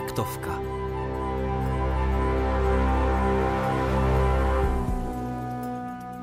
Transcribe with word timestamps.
Taktovka. 0.00 0.58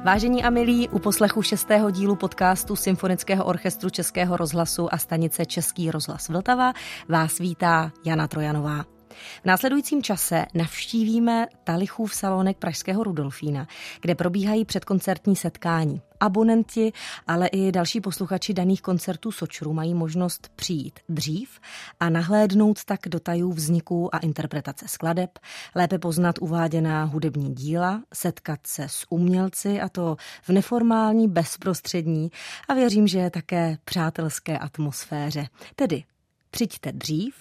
Vážení 0.03 0.43
a 0.43 0.49
milí, 0.49 0.89
u 0.89 0.99
poslechu 0.99 1.41
šestého 1.41 1.91
dílu 1.91 2.15
podcastu 2.15 2.75
Symfonického 2.75 3.45
orchestru 3.45 3.89
Českého 3.89 4.37
rozhlasu 4.37 4.93
a 4.93 4.97
stanice 4.97 5.45
Český 5.45 5.91
rozhlas 5.91 6.29
Vltava 6.29 6.73
vás 7.09 7.37
vítá 7.37 7.91
Jana 8.05 8.27
Trojanová. 8.27 8.96
V 9.41 9.45
následujícím 9.45 10.03
čase 10.03 10.45
navštívíme 10.53 11.47
Talichův 11.63 12.15
salonek 12.15 12.57
Pražského 12.57 13.03
Rudolfína, 13.03 13.67
kde 14.01 14.15
probíhají 14.15 14.65
předkoncertní 14.65 15.35
setkání. 15.35 16.01
Abonenti, 16.19 16.93
ale 17.27 17.47
i 17.47 17.71
další 17.71 18.01
posluchači 18.01 18.53
daných 18.53 18.81
koncertů 18.81 19.31
Sočru 19.31 19.73
mají 19.73 19.93
možnost 19.93 20.51
přijít 20.55 20.99
dřív 21.09 21.59
a 21.99 22.09
nahlédnout 22.09 22.85
tak 22.85 22.99
do 23.07 23.19
tajů 23.19 23.51
vzniku 23.51 24.15
a 24.15 24.17
interpretace 24.17 24.85
skladeb, 24.87 25.39
lépe 25.75 25.99
poznat 25.99 26.35
uváděná 26.41 27.03
hudební 27.03 27.55
díla, 27.55 28.01
setkat 28.13 28.59
se 28.67 28.83
s 28.89 29.05
umělci 29.09 29.81
a 29.81 29.89
to 29.89 30.15
v 30.41 30.49
neformální, 30.49 31.27
bezprostřední 31.27 32.31
a 32.67 32.73
věřím, 32.73 33.07
že 33.07 33.29
také 33.29 33.77
přátelské 33.85 34.57
atmosféře. 34.57 35.47
Tedy 35.75 36.03
přijďte 36.51 36.91
dřív, 36.91 37.35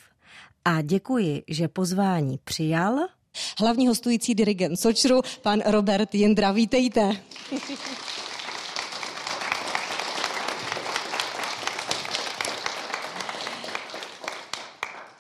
a 0.66 0.80
děkuji, 0.82 1.42
že 1.48 1.68
pozvání 1.68 2.38
přijal 2.44 2.98
hlavní 3.58 3.86
hostující 3.86 4.34
dirigent 4.34 4.80
Sočru, 4.80 5.20
pan 5.42 5.62
Robert 5.66 6.14
Jindra. 6.14 6.52
Vítejte. 6.52 7.16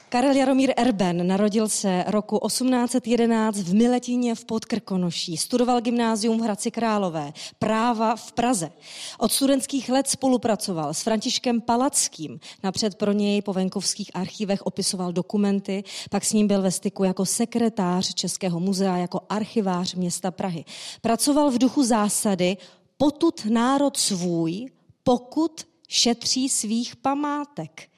Karel 0.08 0.36
Jaromír 0.36 0.72
Erben 0.76 1.26
narodil 1.26 1.68
se 1.68 2.04
roku 2.06 2.40
1811 2.46 3.56
v 3.56 3.74
Miletíně 3.74 4.34
v 4.34 4.44
Podkrkonoší. 4.44 5.36
Studoval 5.36 5.80
gymnázium 5.80 6.38
v 6.38 6.42
Hradci 6.42 6.70
Králové, 6.70 7.32
práva 7.58 8.16
v 8.16 8.32
Praze. 8.32 8.70
Od 9.18 9.32
studentských 9.32 9.88
let 9.88 10.08
spolupracoval 10.08 10.94
s 10.94 11.02
Františkem 11.02 11.60
Palackým. 11.60 12.40
Napřed 12.62 12.94
pro 12.94 13.12
něj 13.12 13.42
po 13.42 13.52
venkovských 13.52 14.10
archívech 14.14 14.62
opisoval 14.62 15.12
dokumenty, 15.12 15.84
pak 16.10 16.24
s 16.24 16.32
ním 16.32 16.46
byl 16.46 16.62
ve 16.62 16.70
styku 16.70 17.04
jako 17.04 17.26
sekretář 17.26 18.14
Českého 18.14 18.60
muzea, 18.60 18.96
jako 18.96 19.20
archivář 19.28 19.94
města 19.94 20.30
Prahy. 20.30 20.64
Pracoval 21.00 21.50
v 21.50 21.58
duchu 21.58 21.84
zásady 21.84 22.56
potud 22.96 23.44
národ 23.44 23.96
svůj, 23.96 24.66
pokud 25.02 25.75
šetří 25.88 26.48
svých 26.48 26.96
památek. 26.96 27.88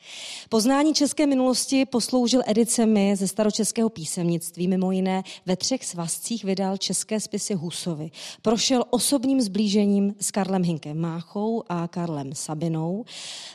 Poznání 0.49 0.95
české 0.95 1.27
minulosti 1.27 1.87
posloužil 1.87 2.43
edicemi 2.47 3.17
ze 3.17 3.29
staročeského 3.29 3.89
písemnictví, 3.89 4.69
mimo 4.69 4.93
jiné 4.93 5.23
ve 5.47 5.57
třech 5.57 5.85
svazcích 5.85 6.45
vydal 6.45 6.77
české 6.77 7.21
spisy 7.21 7.55
Husovi. 7.55 8.11
Prošel 8.43 8.85
osobním 8.91 9.41
zblížením 9.41 10.15
s 10.21 10.31
Karlem 10.31 10.63
Hinkem 10.63 11.01
Máchou 11.01 11.65
a 11.69 11.89
Karlem 11.89 12.35
Sabinou. 12.35 13.05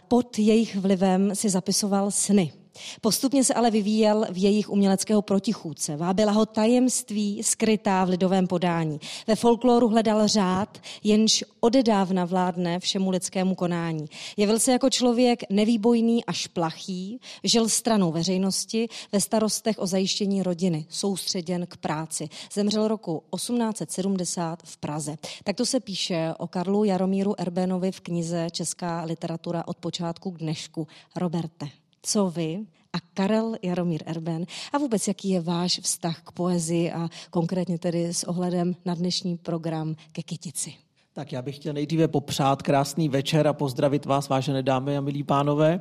Pod 0.07 0.39
jejich 0.39 0.75
vlivem 0.75 1.35
si 1.35 1.49
zapisoval 1.49 2.11
sny. 2.11 2.62
Postupně 3.01 3.43
se 3.43 3.53
ale 3.53 3.71
vyvíjel 3.71 4.25
v 4.29 4.43
jejich 4.43 4.69
uměleckého 4.69 5.21
protichůdce. 5.21 5.97
Vábila 5.97 6.31
ho 6.31 6.45
tajemství 6.45 7.43
skrytá 7.43 8.05
v 8.05 8.09
lidovém 8.09 8.47
podání. 8.47 8.99
Ve 9.27 9.35
folkloru 9.35 9.87
hledal 9.87 10.27
řád, 10.27 10.77
jenž 11.03 11.43
odedávna 11.59 12.25
vládne 12.25 12.79
všemu 12.79 13.09
lidskému 13.09 13.55
konání. 13.55 14.05
Jevil 14.37 14.59
se 14.59 14.71
jako 14.71 14.89
člověk 14.89 15.43
nevýbojný 15.49 16.25
až 16.25 16.47
plachý, 16.47 17.19
žil 17.43 17.69
stranou 17.69 18.11
veřejnosti, 18.11 18.87
ve 19.11 19.21
starostech 19.21 19.79
o 19.79 19.87
zajištění 19.87 20.43
rodiny, 20.43 20.85
soustředěn 20.89 21.65
k 21.67 21.77
práci. 21.77 22.29
Zemřel 22.53 22.87
roku 22.87 23.23
1870 23.35 24.59
v 24.63 24.77
Praze. 24.77 25.15
Takto 25.43 25.65
se 25.65 25.79
píše 25.79 26.33
o 26.37 26.47
Karlu 26.47 26.83
Jaromíru 26.83 27.41
Erbenovi 27.41 27.91
v 27.91 27.99
knize 27.99 28.47
Česká 28.51 29.03
literatura 29.03 29.63
od 29.67 29.77
počátku 29.77 30.31
k 30.31 30.37
dnešku. 30.37 30.87
Roberte 31.15 31.82
co 32.03 32.29
vy 32.29 32.65
a 32.93 32.99
Karel 33.13 33.55
Jaromír 33.61 34.03
Erben 34.05 34.45
a 34.73 34.77
vůbec 34.77 35.07
jaký 35.07 35.29
je 35.29 35.41
váš 35.41 35.79
vztah 35.79 36.21
k 36.21 36.31
poezii 36.31 36.91
a 36.91 37.09
konkrétně 37.29 37.79
tedy 37.79 38.13
s 38.13 38.23
ohledem 38.23 38.75
na 38.85 38.95
dnešní 38.95 39.37
program 39.37 39.95
ke 40.11 40.23
Kytici. 40.23 40.82
Tak 41.15 41.31
já 41.31 41.41
bych 41.41 41.55
chtěl 41.55 41.73
nejdříve 41.73 42.07
popřát 42.07 42.61
krásný 42.61 43.09
večer 43.09 43.47
a 43.47 43.53
pozdravit 43.53 44.05
vás, 44.05 44.29
vážené 44.29 44.63
dámy 44.63 44.97
a 44.97 45.01
milí 45.01 45.23
pánové. 45.23 45.79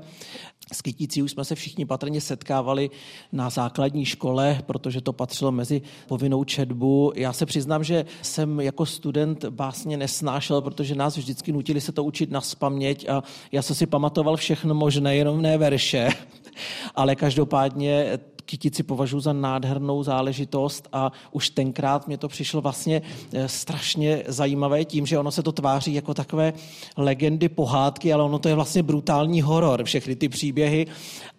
S 0.73 0.83
Kytící 0.83 1.23
už 1.23 1.31
jsme 1.31 1.45
se 1.45 1.55
všichni 1.55 1.87
patrně 1.87 2.21
setkávali 2.21 2.91
na 3.33 3.51
základní 3.51 4.05
škole, 4.05 4.63
protože 4.67 5.01
to 5.01 5.13
patřilo 5.13 5.53
mezi 5.53 5.83
povinnou 6.07 6.45
četbu. 6.45 7.13
Já 7.17 7.33
se 7.33 7.47
přiznám, 7.47 7.85
že 7.85 8.05
jsem 8.23 8.61
jako 8.61 8.87
student 8.87 9.45
básně 9.45 9.97
nesnášel, 9.97 10.63
protože 10.63 10.95
nás 10.95 11.17
vždycky 11.17 11.53
nutili 11.53 11.81
se 11.81 11.93
to 11.93 12.05
učit 12.05 12.31
na 12.31 12.41
spaměť 12.41 13.09
a 13.09 13.23
já 13.53 13.63
jsem 13.63 13.77
si 13.77 13.87
pamatoval 13.87 14.37
všechno 14.37 14.75
možné, 14.75 15.17
jenom 15.17 15.43
ne 15.43 15.59
verše. 15.59 16.09
Ale 16.95 17.17
každopádně 17.17 18.19
kytici 18.45 18.83
považuji 18.83 19.21
za 19.21 19.33
nádhernou 19.33 20.03
záležitost 20.03 20.89
a 20.93 21.13
už 21.33 21.51
tenkrát 21.51 22.07
mě 22.07 22.19
to 22.19 22.29
přišlo 22.29 22.61
vlastně 22.61 23.03
eh, 23.33 23.49
strašně 23.49 24.23
zajímavé 24.27 24.85
tím, 24.85 25.07
že 25.07 25.19
ono 25.19 25.31
se 25.31 25.43
to 25.43 25.53
tváří 25.53 25.95
jako 25.95 26.15
takové 26.15 26.53
legendy, 26.97 27.49
pohádky, 27.49 28.13
ale 28.13 28.25
ono 28.25 28.39
to 28.39 28.49
je 28.49 28.55
vlastně 28.55 28.83
brutální 28.83 29.43
horor, 29.43 29.85
všechny 29.85 30.17
ty 30.17 30.29
příběhy 30.29 30.87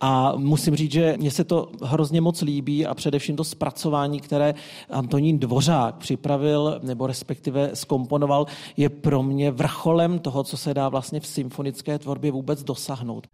a 0.01 0.33
musím 0.35 0.75
říct, 0.75 0.91
že 0.91 1.15
mně 1.17 1.31
se 1.31 1.43
to 1.43 1.69
hrozně 1.81 2.21
moc 2.21 2.41
líbí 2.41 2.85
a 2.85 2.93
především 2.93 3.35
to 3.35 3.43
zpracování, 3.43 4.19
které 4.19 4.53
Antonín 4.89 5.39
Dvořák 5.39 5.95
připravil 5.95 6.79
nebo 6.83 7.07
respektive 7.07 7.71
skomponoval, 7.73 8.45
je 8.77 8.89
pro 8.89 9.23
mě 9.23 9.51
vrcholem 9.51 10.19
toho, 10.19 10.43
co 10.43 10.57
se 10.57 10.73
dá 10.73 10.89
vlastně 10.89 11.19
v 11.19 11.27
symfonické 11.27 11.99
tvorbě 11.99 12.31
vůbec 12.31 12.63
dosáhnout. 12.63 13.27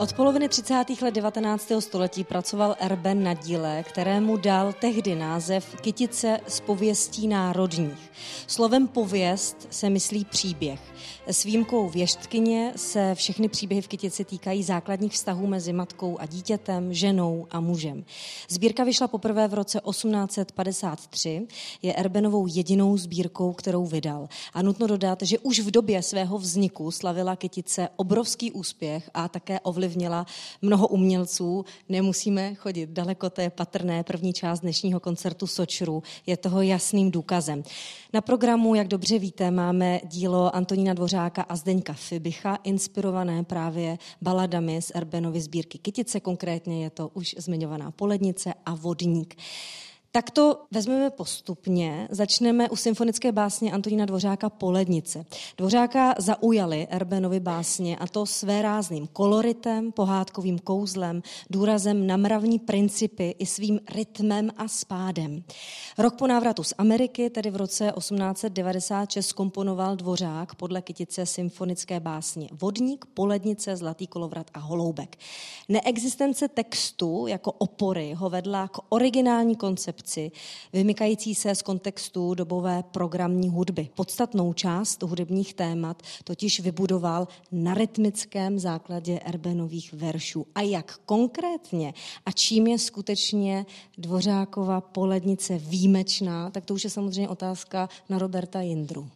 Od 0.00 0.12
poloviny 0.12 0.48
30. 0.48 0.84
let 1.02 1.14
19. 1.14 1.72
století 1.78 2.24
pracoval 2.24 2.76
Erben 2.78 3.22
na 3.22 3.34
díle, 3.34 3.82
kterému 3.82 4.36
dal 4.36 4.72
tehdy 4.72 5.14
název 5.14 5.76
Kytice 5.80 6.40
z 6.48 6.60
pověstí 6.60 7.28
národních. 7.28 8.10
Slovem 8.46 8.88
pověst 8.88 9.68
se 9.70 9.90
myslí 9.90 10.24
příběh. 10.24 10.89
S 11.26 11.44
výjimkou 11.44 11.88
věštkyně 11.88 12.72
se 12.76 13.14
všechny 13.14 13.48
příběhy 13.48 13.82
v 13.82 13.88
Kytici 13.88 14.24
týkají 14.24 14.62
základních 14.62 15.12
vztahů 15.12 15.46
mezi 15.46 15.72
matkou 15.72 16.18
a 16.18 16.26
dítětem, 16.26 16.94
ženou 16.94 17.46
a 17.50 17.60
mužem. 17.60 18.04
Sbírka 18.48 18.84
vyšla 18.84 19.08
poprvé 19.08 19.48
v 19.48 19.54
roce 19.54 19.80
1853, 19.90 21.46
je 21.82 21.94
Erbenovou 21.94 22.46
jedinou 22.46 22.96
sbírkou, 22.96 23.52
kterou 23.52 23.86
vydal. 23.86 24.28
A 24.54 24.62
nutno 24.62 24.86
dodat, 24.86 25.22
že 25.22 25.38
už 25.38 25.60
v 25.60 25.70
době 25.70 26.02
svého 26.02 26.38
vzniku 26.38 26.90
slavila 26.90 27.36
Kytice 27.36 27.88
obrovský 27.96 28.52
úspěch 28.52 29.10
a 29.14 29.28
také 29.28 29.60
ovlivnila 29.60 30.26
mnoho 30.62 30.88
umělců. 30.88 31.64
Nemusíme 31.88 32.54
chodit 32.54 32.90
daleko, 32.90 33.30
to 33.30 33.40
je 33.40 33.50
patrné. 33.50 34.02
První 34.02 34.32
část 34.32 34.60
dnešního 34.60 35.00
koncertu 35.00 35.46
Sočru 35.46 36.02
je 36.26 36.36
toho 36.36 36.62
jasným 36.62 37.10
důkazem. 37.10 37.62
Na 38.12 38.20
programu, 38.20 38.74
jak 38.74 38.88
dobře 38.88 39.18
víte, 39.18 39.50
máme 39.50 40.00
dílo 40.04 40.56
Antonína 40.56 40.94
Dvořáka 40.94 41.42
a 41.42 41.56
Zdeňka 41.56 41.92
Fibicha, 41.92 42.58
inspirované 42.64 43.44
právě 43.44 43.98
baladami 44.22 44.82
z 44.82 44.92
Erbenovy 44.94 45.40
sbírky 45.40 45.78
Kytice, 45.78 46.20
konkrétně 46.20 46.84
je 46.84 46.90
to 46.90 47.08
už 47.08 47.34
zmiňovaná 47.38 47.90
Polednice 47.90 48.54
a 48.66 48.74
Vodník. 48.74 49.34
Tak 50.12 50.30
to 50.30 50.62
vezmeme 50.70 51.10
postupně. 51.10 52.08
Začneme 52.10 52.70
u 52.70 52.76
symfonické 52.76 53.32
básně 53.32 53.72
Antonína 53.72 54.04
Dvořáka 54.06 54.50
Polednice. 54.50 55.24
Dvořáka 55.58 56.14
zaujali 56.18 56.86
Erbenovi 56.90 57.40
básně 57.40 57.96
a 57.96 58.06
to 58.06 58.26
své 58.26 58.62
rázným 58.62 59.06
koloritem, 59.06 59.92
pohádkovým 59.92 60.58
kouzlem, 60.58 61.22
důrazem 61.50 62.06
na 62.06 62.16
mravní 62.16 62.58
principy 62.58 63.34
i 63.38 63.46
svým 63.46 63.80
rytmem 63.94 64.50
a 64.56 64.68
spádem. 64.68 65.42
Rok 65.98 66.16
po 66.16 66.26
návratu 66.26 66.64
z 66.64 66.74
Ameriky, 66.78 67.30
tedy 67.30 67.50
v 67.50 67.56
roce 67.56 67.92
1896, 67.96 69.32
komponoval 69.32 69.96
Dvořák 69.96 70.54
podle 70.54 70.82
kytice 70.82 71.26
symfonické 71.26 72.00
básně 72.00 72.48
Vodník, 72.52 73.04
Polednice, 73.14 73.76
Zlatý 73.76 74.06
kolovrat 74.06 74.50
a 74.54 74.58
Holoubek. 74.58 75.16
Neexistence 75.68 76.48
textu 76.48 77.26
jako 77.26 77.52
opory 77.52 78.14
ho 78.14 78.30
vedla 78.30 78.68
k 78.68 78.78
originální 78.88 79.56
koncepci 79.56 79.99
koncepci, 80.00 80.30
vymykající 80.72 81.34
se 81.34 81.54
z 81.54 81.62
kontextu 81.62 82.34
dobové 82.34 82.82
programní 82.82 83.48
hudby. 83.48 83.88
Podstatnou 83.94 84.52
část 84.52 85.02
hudebních 85.02 85.54
témat 85.54 86.02
totiž 86.24 86.60
vybudoval 86.60 87.28
na 87.52 87.74
rytmickém 87.74 88.58
základě 88.58 89.20
Erbenových 89.20 89.92
veršů. 89.92 90.46
A 90.54 90.60
jak 90.60 90.98
konkrétně 91.06 91.94
a 92.26 92.32
čím 92.32 92.66
je 92.66 92.78
skutečně 92.78 93.66
Dvořákova 93.98 94.80
polednice 94.80 95.58
výjimečná, 95.58 96.50
tak 96.50 96.64
to 96.64 96.74
už 96.74 96.84
je 96.84 96.90
samozřejmě 96.90 97.28
otázka 97.28 97.88
na 98.08 98.18
Roberta 98.18 98.60
Jindru. 98.60 99.08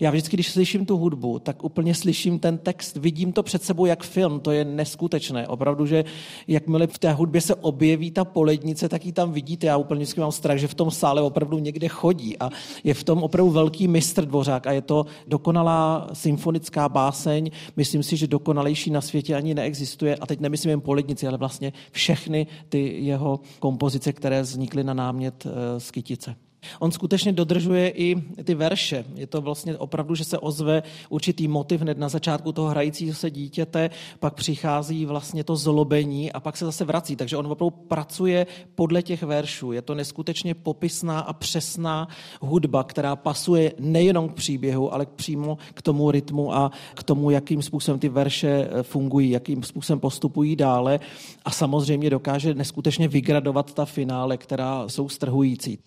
Já 0.00 0.10
vždycky, 0.10 0.36
když 0.36 0.50
slyším 0.50 0.86
tu 0.86 0.96
hudbu, 0.96 1.38
tak 1.38 1.64
úplně 1.64 1.94
slyším 1.94 2.38
ten 2.38 2.58
text, 2.58 2.96
vidím 2.96 3.32
to 3.32 3.42
před 3.42 3.62
sebou 3.62 3.86
jak 3.86 4.02
film, 4.02 4.40
to 4.40 4.50
je 4.50 4.64
neskutečné. 4.64 5.48
Opravdu, 5.48 5.86
že 5.86 6.04
jakmile 6.48 6.86
v 6.86 6.98
té 6.98 7.12
hudbě 7.12 7.40
se 7.40 7.54
objeví 7.54 8.10
ta 8.10 8.24
polednice, 8.24 8.88
tak 8.88 9.06
ji 9.06 9.12
tam 9.12 9.32
vidíte. 9.32 9.66
Já 9.66 9.76
úplně 9.76 9.98
vždycky 9.98 10.20
mám 10.20 10.32
strach, 10.32 10.58
že 10.58 10.68
v 10.68 10.74
tom 10.74 10.90
sále 10.90 11.22
opravdu 11.22 11.58
někde 11.58 11.88
chodí 11.88 12.38
a 12.38 12.50
je 12.84 12.94
v 12.94 13.04
tom 13.04 13.22
opravdu 13.22 13.50
velký 13.50 13.88
mistr 13.88 14.24
Dvořák 14.24 14.66
a 14.66 14.72
je 14.72 14.82
to 14.82 15.06
dokonalá 15.26 16.08
symfonická 16.12 16.88
báseň. 16.88 17.50
Myslím 17.76 18.02
si, 18.02 18.16
že 18.16 18.26
dokonalejší 18.26 18.90
na 18.90 19.00
světě 19.00 19.34
ani 19.34 19.54
neexistuje. 19.54 20.16
A 20.16 20.26
teď 20.26 20.40
nemyslím 20.40 20.70
jen 20.70 20.80
polednici, 20.80 21.26
ale 21.26 21.38
vlastně 21.38 21.72
všechny 21.90 22.46
ty 22.68 23.04
jeho 23.04 23.40
kompozice, 23.58 24.12
které 24.12 24.42
vznikly 24.42 24.84
na 24.84 24.94
námět 24.94 25.46
eh, 25.46 25.80
z 25.80 25.90
Kytice. 25.90 26.36
On 26.78 26.90
skutečně 26.92 27.32
dodržuje 27.32 27.88
i 27.88 28.14
ty 28.44 28.54
verše. 28.54 29.04
Je 29.14 29.26
to 29.26 29.40
vlastně 29.40 29.76
opravdu, 29.76 30.14
že 30.14 30.24
se 30.24 30.38
ozve 30.38 30.82
určitý 31.08 31.48
motiv 31.48 31.80
hned 31.80 31.98
na 31.98 32.08
začátku 32.08 32.52
toho 32.52 32.68
hrajícího 32.68 33.14
se 33.14 33.30
dítěte, 33.30 33.90
pak 34.20 34.34
přichází 34.34 35.06
vlastně 35.06 35.44
to 35.44 35.56
zlobení 35.56 36.32
a 36.32 36.40
pak 36.40 36.56
se 36.56 36.64
zase 36.64 36.84
vrací. 36.84 37.16
Takže 37.16 37.36
on 37.36 37.46
opravdu 37.46 37.70
pracuje 37.70 38.46
podle 38.74 39.02
těch 39.02 39.22
veršů. 39.22 39.72
Je 39.72 39.82
to 39.82 39.94
neskutečně 39.94 40.54
popisná 40.54 41.20
a 41.20 41.32
přesná 41.32 42.08
hudba, 42.40 42.84
která 42.84 43.16
pasuje 43.16 43.72
nejenom 43.78 44.28
k 44.28 44.34
příběhu, 44.34 44.94
ale 44.94 45.06
přímo 45.06 45.58
k 45.74 45.82
tomu 45.82 46.10
rytmu 46.10 46.54
a 46.54 46.70
k 46.94 47.02
tomu, 47.02 47.30
jakým 47.30 47.62
způsobem 47.62 48.00
ty 48.00 48.08
verše 48.08 48.68
eh, 48.70 48.82
fungují, 48.82 49.30
jakým 49.30 49.62
způsobem 49.62 50.00
postupují 50.00 50.56
dále 50.56 51.00
a 51.44 51.50
samozřejmě 51.50 52.10
dokáže 52.10 52.54
neskutečně 52.54 53.08
vygradovat 53.08 53.74
ta 53.74 53.84
finále, 53.84 54.36
která 54.36 54.88
jsou 54.88 55.08
strhující. 55.08 55.78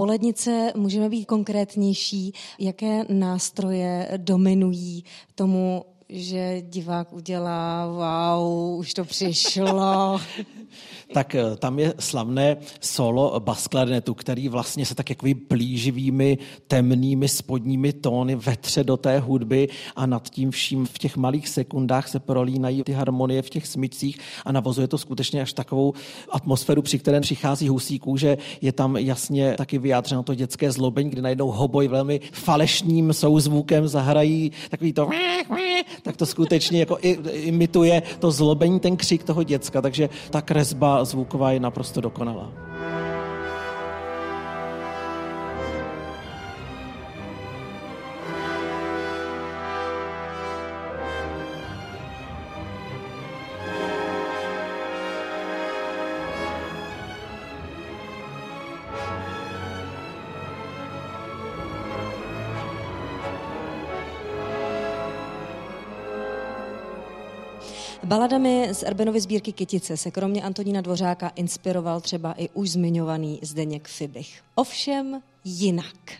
Polednice 0.00 0.72
můžeme 0.76 1.08
být 1.08 1.24
konkrétnější, 1.24 2.32
jaké 2.58 3.04
nástroje 3.08 4.10
dominují 4.16 5.04
tomu, 5.34 5.84
že 6.12 6.62
divák 6.62 7.12
udělá, 7.12 7.86
wow, 7.86 8.78
už 8.78 8.94
to 8.94 9.04
přišlo. 9.04 10.20
tak 11.12 11.34
eh, 11.34 11.56
tam 11.56 11.78
je 11.78 11.94
slavné 11.98 12.56
solo 12.80 13.40
basklarinetu, 13.40 14.14
který 14.14 14.48
vlastně 14.48 14.86
se 14.86 14.94
tak 14.94 15.10
jakoby 15.10 15.34
plíživými, 15.34 16.38
temnými 16.68 17.28
spodními 17.28 17.92
tóny 17.92 18.36
vetře 18.36 18.84
do 18.84 18.96
té 18.96 19.18
hudby 19.18 19.68
a 19.96 20.06
nad 20.06 20.30
tím 20.30 20.50
vším 20.50 20.86
v 20.86 20.98
těch 20.98 21.16
malých 21.16 21.48
sekundách 21.48 22.08
se 22.08 22.18
prolínají 22.20 22.82
ty 22.84 22.92
harmonie 22.92 23.42
v 23.42 23.50
těch 23.50 23.66
smyčcích 23.66 24.18
a 24.44 24.52
navozuje 24.52 24.88
to 24.88 24.98
skutečně 24.98 25.42
až 25.42 25.52
takovou 25.52 25.92
atmosféru, 26.30 26.82
při 26.82 26.98
které 26.98 27.20
přichází 27.20 27.68
husíků, 27.68 28.16
že 28.16 28.38
je 28.60 28.72
tam 28.72 28.96
jasně 28.96 29.54
taky 29.58 29.78
vyjádřeno 29.78 30.22
to 30.22 30.34
dětské 30.34 30.72
zlobení, 30.72 31.10
kdy 31.10 31.22
najednou 31.22 31.50
hoboj 31.50 31.88
velmi 31.88 32.20
falešným 32.32 33.12
souzvukem 33.12 33.88
zahrají 33.88 34.52
takový 34.70 34.92
to 34.92 35.08
tak 36.02 36.16
to 36.16 36.26
skutečně 36.26 36.80
jako 36.80 36.98
imituje 37.32 38.02
to 38.18 38.30
zlobení, 38.30 38.80
ten 38.80 38.96
křik 38.96 39.24
toho 39.24 39.42
děcka, 39.42 39.82
takže 39.82 40.08
ta 40.30 40.42
kresba 40.42 41.04
zvuková 41.04 41.52
je 41.52 41.60
naprosto 41.60 42.00
dokonalá. 42.00 42.52
Baladami 68.10 68.68
z 68.72 68.82
Erbenovy 68.82 69.20
sbírky 69.20 69.52
Kytice 69.52 69.96
se 69.96 70.10
kromě 70.10 70.42
Antonína 70.42 70.80
Dvořáka 70.80 71.28
inspiroval 71.28 72.00
třeba 72.00 72.32
i 72.32 72.48
už 72.54 72.70
zmiňovaný 72.70 73.38
Zdeněk 73.42 73.88
Fibich. 73.88 74.42
Ovšem 74.54 75.22
jinak. 75.44 76.12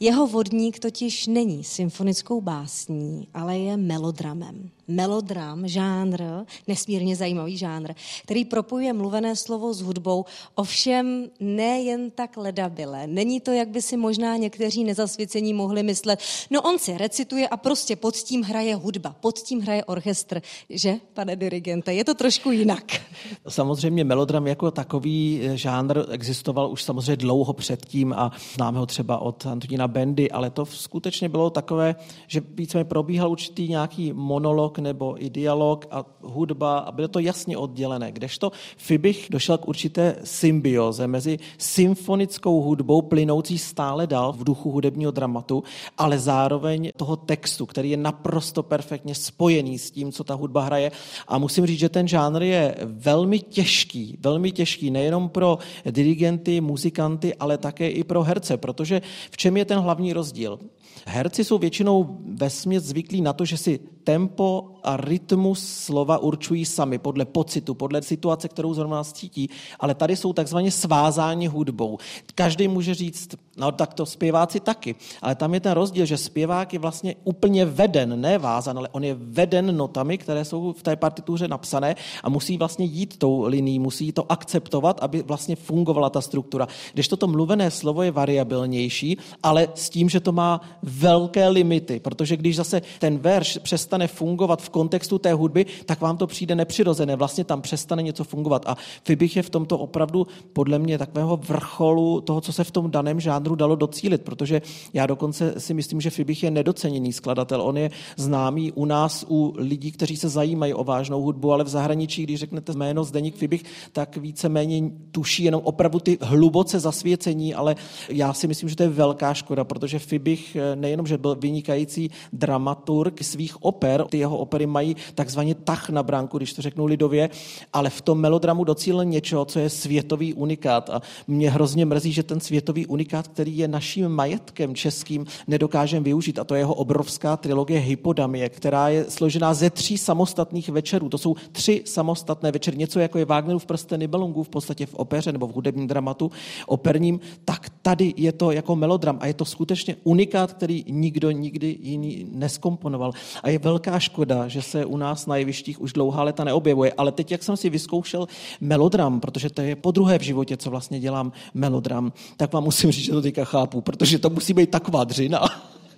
Jeho 0.00 0.26
vodník 0.26 0.78
totiž 0.78 1.26
není 1.26 1.64
symfonickou 1.64 2.40
básní, 2.40 3.28
ale 3.34 3.58
je 3.58 3.76
melodramem 3.76 4.70
melodram, 4.90 5.68
žánr, 5.68 6.22
nesmírně 6.68 7.16
zajímavý 7.16 7.56
žánr, 7.56 7.92
který 8.22 8.44
propojuje 8.44 8.92
mluvené 8.92 9.36
slovo 9.36 9.74
s 9.74 9.80
hudbou, 9.80 10.24
ovšem 10.54 11.30
nejen 11.40 12.10
tak 12.10 12.36
ledabile. 12.36 13.06
Není 13.06 13.40
to, 13.40 13.52
jak 13.52 13.68
by 13.68 13.82
si 13.82 13.96
možná 13.96 14.36
někteří 14.36 14.84
nezasvěcení 14.84 15.54
mohli 15.54 15.82
myslet, 15.82 16.20
no 16.50 16.62
on 16.62 16.78
si 16.78 16.98
recituje 16.98 17.48
a 17.48 17.56
prostě 17.56 17.96
pod 17.96 18.16
tím 18.16 18.42
hraje 18.42 18.74
hudba, 18.74 19.16
pod 19.20 19.38
tím 19.38 19.60
hraje 19.60 19.84
orchestr, 19.84 20.42
že, 20.70 20.96
pane 21.14 21.36
dirigente, 21.36 21.94
je 21.94 22.04
to 22.04 22.14
trošku 22.14 22.50
jinak. 22.50 22.84
Samozřejmě 23.48 24.04
melodram 24.04 24.46
jako 24.46 24.70
takový 24.70 25.40
žánr 25.54 26.04
existoval 26.10 26.70
už 26.70 26.82
samozřejmě 26.82 27.16
dlouho 27.16 27.52
předtím 27.52 28.12
a 28.12 28.32
známe 28.54 28.78
ho 28.78 28.86
třeba 28.86 29.18
od 29.18 29.46
Antonína 29.46 29.88
Bendy, 29.88 30.30
ale 30.30 30.50
to 30.50 30.66
skutečně 30.66 31.28
bylo 31.28 31.50
takové, 31.50 31.94
že 32.26 32.42
více 32.54 32.84
probíhal 32.84 33.30
určitý 33.30 33.68
nějaký 33.68 34.12
monolog 34.12 34.78
nebo 34.80 35.24
i 35.24 35.30
dialog 35.30 35.86
a 35.90 36.04
hudba 36.22 36.78
a 36.78 36.92
bylo 36.92 37.08
to 37.08 37.18
jasně 37.18 37.56
oddělené. 37.56 38.12
Kdežto 38.12 38.52
Fibich 38.76 39.26
došel 39.30 39.58
k 39.58 39.68
určité 39.68 40.16
symbioze 40.24 41.06
mezi 41.06 41.38
symfonickou 41.58 42.62
hudbou 42.62 43.02
plynoucí 43.02 43.58
stále 43.58 44.06
dál 44.06 44.32
v 44.32 44.44
duchu 44.44 44.70
hudebního 44.70 45.10
dramatu, 45.10 45.62
ale 45.98 46.18
zároveň 46.18 46.90
toho 46.96 47.16
textu, 47.16 47.66
který 47.66 47.90
je 47.90 47.96
naprosto 47.96 48.62
perfektně 48.62 49.14
spojený 49.14 49.78
s 49.78 49.90
tím, 49.90 50.12
co 50.12 50.24
ta 50.24 50.34
hudba 50.34 50.62
hraje. 50.62 50.92
A 51.28 51.38
musím 51.38 51.66
říct, 51.66 51.78
že 51.78 51.88
ten 51.88 52.08
žánr 52.08 52.42
je 52.42 52.74
velmi 52.84 53.38
těžký, 53.38 54.16
velmi 54.20 54.52
těžký 54.52 54.90
nejenom 54.90 55.28
pro 55.28 55.58
dirigenty, 55.90 56.60
muzikanty, 56.60 57.34
ale 57.34 57.58
také 57.58 57.88
i 57.90 58.04
pro 58.04 58.22
herce, 58.22 58.56
protože 58.56 59.02
v 59.30 59.36
čem 59.36 59.56
je 59.56 59.64
ten 59.64 59.78
hlavní 59.78 60.12
rozdíl? 60.12 60.58
Herci 61.06 61.44
jsou 61.44 61.58
většinou 61.58 62.18
ve 62.24 62.50
zvyklí 62.80 63.20
na 63.20 63.32
to, 63.32 63.44
že 63.44 63.56
si 63.56 63.80
tempo 64.04 64.74
a 64.82 64.96
rytmus 64.96 65.68
slova 65.68 66.18
určují 66.18 66.64
sami 66.64 66.98
podle 66.98 67.24
pocitu, 67.24 67.74
podle 67.74 68.02
situace, 68.02 68.48
kterou 68.48 68.74
zrovna 68.74 69.04
cítí, 69.12 69.50
ale 69.80 69.94
tady 69.94 70.16
jsou 70.16 70.32
takzvaně 70.32 70.70
svázáni 70.70 71.46
hudbou. 71.46 71.98
Každý 72.34 72.68
může 72.68 72.94
říct, 72.94 73.28
no 73.60 73.72
tak 73.72 73.94
to 73.94 74.06
zpěváci 74.06 74.60
taky, 74.60 74.94
ale 75.22 75.34
tam 75.34 75.54
je 75.54 75.60
ten 75.60 75.72
rozdíl, 75.72 76.06
že 76.06 76.16
zpěvák 76.16 76.72
je 76.72 76.78
vlastně 76.78 77.14
úplně 77.24 77.64
veden, 77.64 78.20
ne 78.20 78.38
vázan, 78.38 78.78
ale 78.78 78.88
on 78.92 79.04
je 79.04 79.14
veden 79.14 79.76
notami, 79.76 80.18
které 80.18 80.44
jsou 80.44 80.72
v 80.72 80.82
té 80.82 80.96
partituře 80.96 81.48
napsané 81.48 81.96
a 82.24 82.28
musí 82.28 82.56
vlastně 82.56 82.84
jít 82.84 83.18
tou 83.18 83.44
linií, 83.46 83.78
musí 83.78 84.12
to 84.12 84.32
akceptovat, 84.32 85.00
aby 85.00 85.22
vlastně 85.22 85.56
fungovala 85.56 86.10
ta 86.10 86.20
struktura. 86.20 86.68
Když 86.92 87.08
toto 87.08 87.26
mluvené 87.26 87.70
slovo 87.70 88.02
je 88.02 88.10
variabilnější, 88.10 89.18
ale 89.42 89.68
s 89.74 89.90
tím, 89.90 90.08
že 90.08 90.20
to 90.20 90.32
má 90.32 90.60
velké 90.82 91.48
limity, 91.48 92.00
protože 92.00 92.36
když 92.36 92.56
zase 92.56 92.82
ten 92.98 93.18
verš 93.18 93.58
přestane 93.62 94.08
fungovat 94.08 94.62
v 94.62 94.68
kontextu 94.68 95.18
té 95.18 95.32
hudby, 95.32 95.66
tak 95.86 96.00
vám 96.00 96.16
to 96.16 96.26
přijde 96.26 96.54
nepřirozené, 96.54 97.16
vlastně 97.16 97.44
tam 97.44 97.62
přestane 97.62 98.02
něco 98.02 98.24
fungovat. 98.24 98.62
A 98.66 98.76
Fibich 99.04 99.36
je 99.36 99.42
v 99.42 99.50
tomto 99.50 99.78
opravdu 99.78 100.26
podle 100.52 100.78
mě 100.78 100.98
takového 100.98 101.36
vrcholu 101.36 102.20
toho, 102.20 102.40
co 102.40 102.52
se 102.52 102.64
v 102.64 102.70
tom 102.70 102.90
daném 102.90 103.20
žánru 103.20 103.49
dalo 103.54 103.76
docílit, 103.76 104.22
protože 104.22 104.62
já 104.92 105.06
dokonce 105.06 105.54
si 105.58 105.74
myslím, 105.74 106.00
že 106.00 106.10
Fibich 106.10 106.42
je 106.42 106.50
nedoceněný 106.50 107.12
skladatel. 107.12 107.62
On 107.62 107.76
je 107.78 107.90
známý 108.16 108.72
u 108.72 108.84
nás, 108.84 109.24
u 109.28 109.54
lidí, 109.56 109.92
kteří 109.92 110.16
se 110.16 110.28
zajímají 110.28 110.74
o 110.74 110.84
vážnou 110.84 111.22
hudbu, 111.22 111.52
ale 111.52 111.64
v 111.64 111.68
zahraničí, 111.68 112.22
když 112.22 112.40
řeknete 112.40 112.72
jméno 112.72 113.04
Zdeník 113.04 113.36
Fibich, 113.36 113.64
tak 113.92 114.16
víceméně 114.16 114.90
tuší 115.10 115.44
jenom 115.44 115.60
opravdu 115.64 115.98
ty 115.98 116.18
hluboce 116.20 116.80
zasvěcení, 116.80 117.54
ale 117.54 117.76
já 118.08 118.32
si 118.32 118.46
myslím, 118.46 118.68
že 118.68 118.76
to 118.76 118.82
je 118.82 118.88
velká 118.88 119.34
škoda, 119.34 119.64
protože 119.64 119.98
Fibich 119.98 120.56
nejenom, 120.74 121.06
že 121.06 121.18
byl 121.18 121.34
vynikající 121.34 122.10
dramaturg 122.32 123.22
svých 123.22 123.62
oper, 123.62 124.04
ty 124.10 124.18
jeho 124.18 124.38
opery 124.38 124.66
mají 124.66 124.96
takzvaně 125.14 125.54
tah 125.54 125.90
na 125.90 126.02
bránku, 126.02 126.36
když 126.36 126.52
to 126.52 126.62
řeknu 126.62 126.86
lidově, 126.86 127.30
ale 127.72 127.90
v 127.90 128.00
tom 128.00 128.20
melodramu 128.20 128.64
docílil 128.64 129.04
něčeho, 129.04 129.44
co 129.44 129.58
je 129.58 129.70
světový 129.70 130.34
unikát. 130.34 130.90
A 130.90 131.02
mě 131.28 131.50
hrozně 131.50 131.86
mrzí, 131.86 132.12
že 132.12 132.22
ten 132.22 132.40
světový 132.40 132.86
unikát, 132.86 133.28
který 133.40 133.58
je 133.58 133.68
naším 133.68 134.08
majetkem 134.08 134.74
českým, 134.74 135.26
nedokážeme 135.46 136.04
využít. 136.04 136.38
A 136.38 136.44
to 136.44 136.54
je 136.54 136.60
jeho 136.60 136.74
obrovská 136.74 137.36
trilogie 137.36 137.80
Hypodamie, 137.80 138.48
která 138.48 138.88
je 138.88 139.04
složená 139.08 139.54
ze 139.54 139.70
tří 139.70 139.98
samostatných 139.98 140.68
večerů. 140.68 141.08
To 141.08 141.18
jsou 141.18 141.36
tři 141.52 141.82
samostatné 141.84 142.52
večery. 142.52 142.76
Něco 142.76 143.00
jako 143.00 143.18
je 143.18 143.24
Wagnerův 143.24 143.66
prsten 143.66 144.00
Nibelungu 144.00 144.42
v 144.42 144.48
podstatě 144.48 144.86
v 144.86 144.94
opeře 144.94 145.32
nebo 145.32 145.46
v 145.46 145.52
hudebním 145.52 145.86
dramatu 145.86 146.30
operním, 146.66 147.20
tak 147.44 147.72
tady 147.82 148.14
je 148.16 148.32
to 148.32 148.50
jako 148.50 148.76
melodram 148.76 149.18
a 149.20 149.26
je 149.26 149.34
to 149.34 149.44
skutečně 149.44 149.96
unikát, 150.04 150.52
který 150.52 150.84
nikdo 150.88 151.30
nikdy 151.30 151.78
jiný 151.80 152.26
neskomponoval. 152.32 153.12
A 153.42 153.48
je 153.48 153.58
velká 153.58 153.98
škoda, 153.98 154.48
že 154.48 154.62
se 154.62 154.84
u 154.84 154.96
nás 154.96 155.26
na 155.26 155.36
jevištích 155.36 155.80
už 155.80 155.92
dlouhá 155.92 156.22
leta 156.22 156.44
neobjevuje. 156.44 156.92
Ale 156.92 157.12
teď, 157.12 157.30
jak 157.30 157.42
jsem 157.42 157.56
si 157.56 157.70
vyzkoušel 157.70 158.28
melodram, 158.60 159.20
protože 159.20 159.50
to 159.50 159.62
je 159.62 159.76
po 159.76 159.90
druhé 159.90 160.18
v 160.18 160.22
životě, 160.22 160.56
co 160.56 160.70
vlastně 160.70 161.00
dělám 161.00 161.32
melodram, 161.54 162.12
tak 162.36 162.52
vám 162.52 162.64
musím 162.64 162.90
říct, 162.92 163.04
že 163.04 163.12
to 163.12 163.19
teďka 163.22 163.44
chápu, 163.44 163.80
protože 163.80 164.18
to 164.18 164.30
musí 164.30 164.54
být 164.54 164.70
taková 164.70 165.04
dřina 165.04 165.40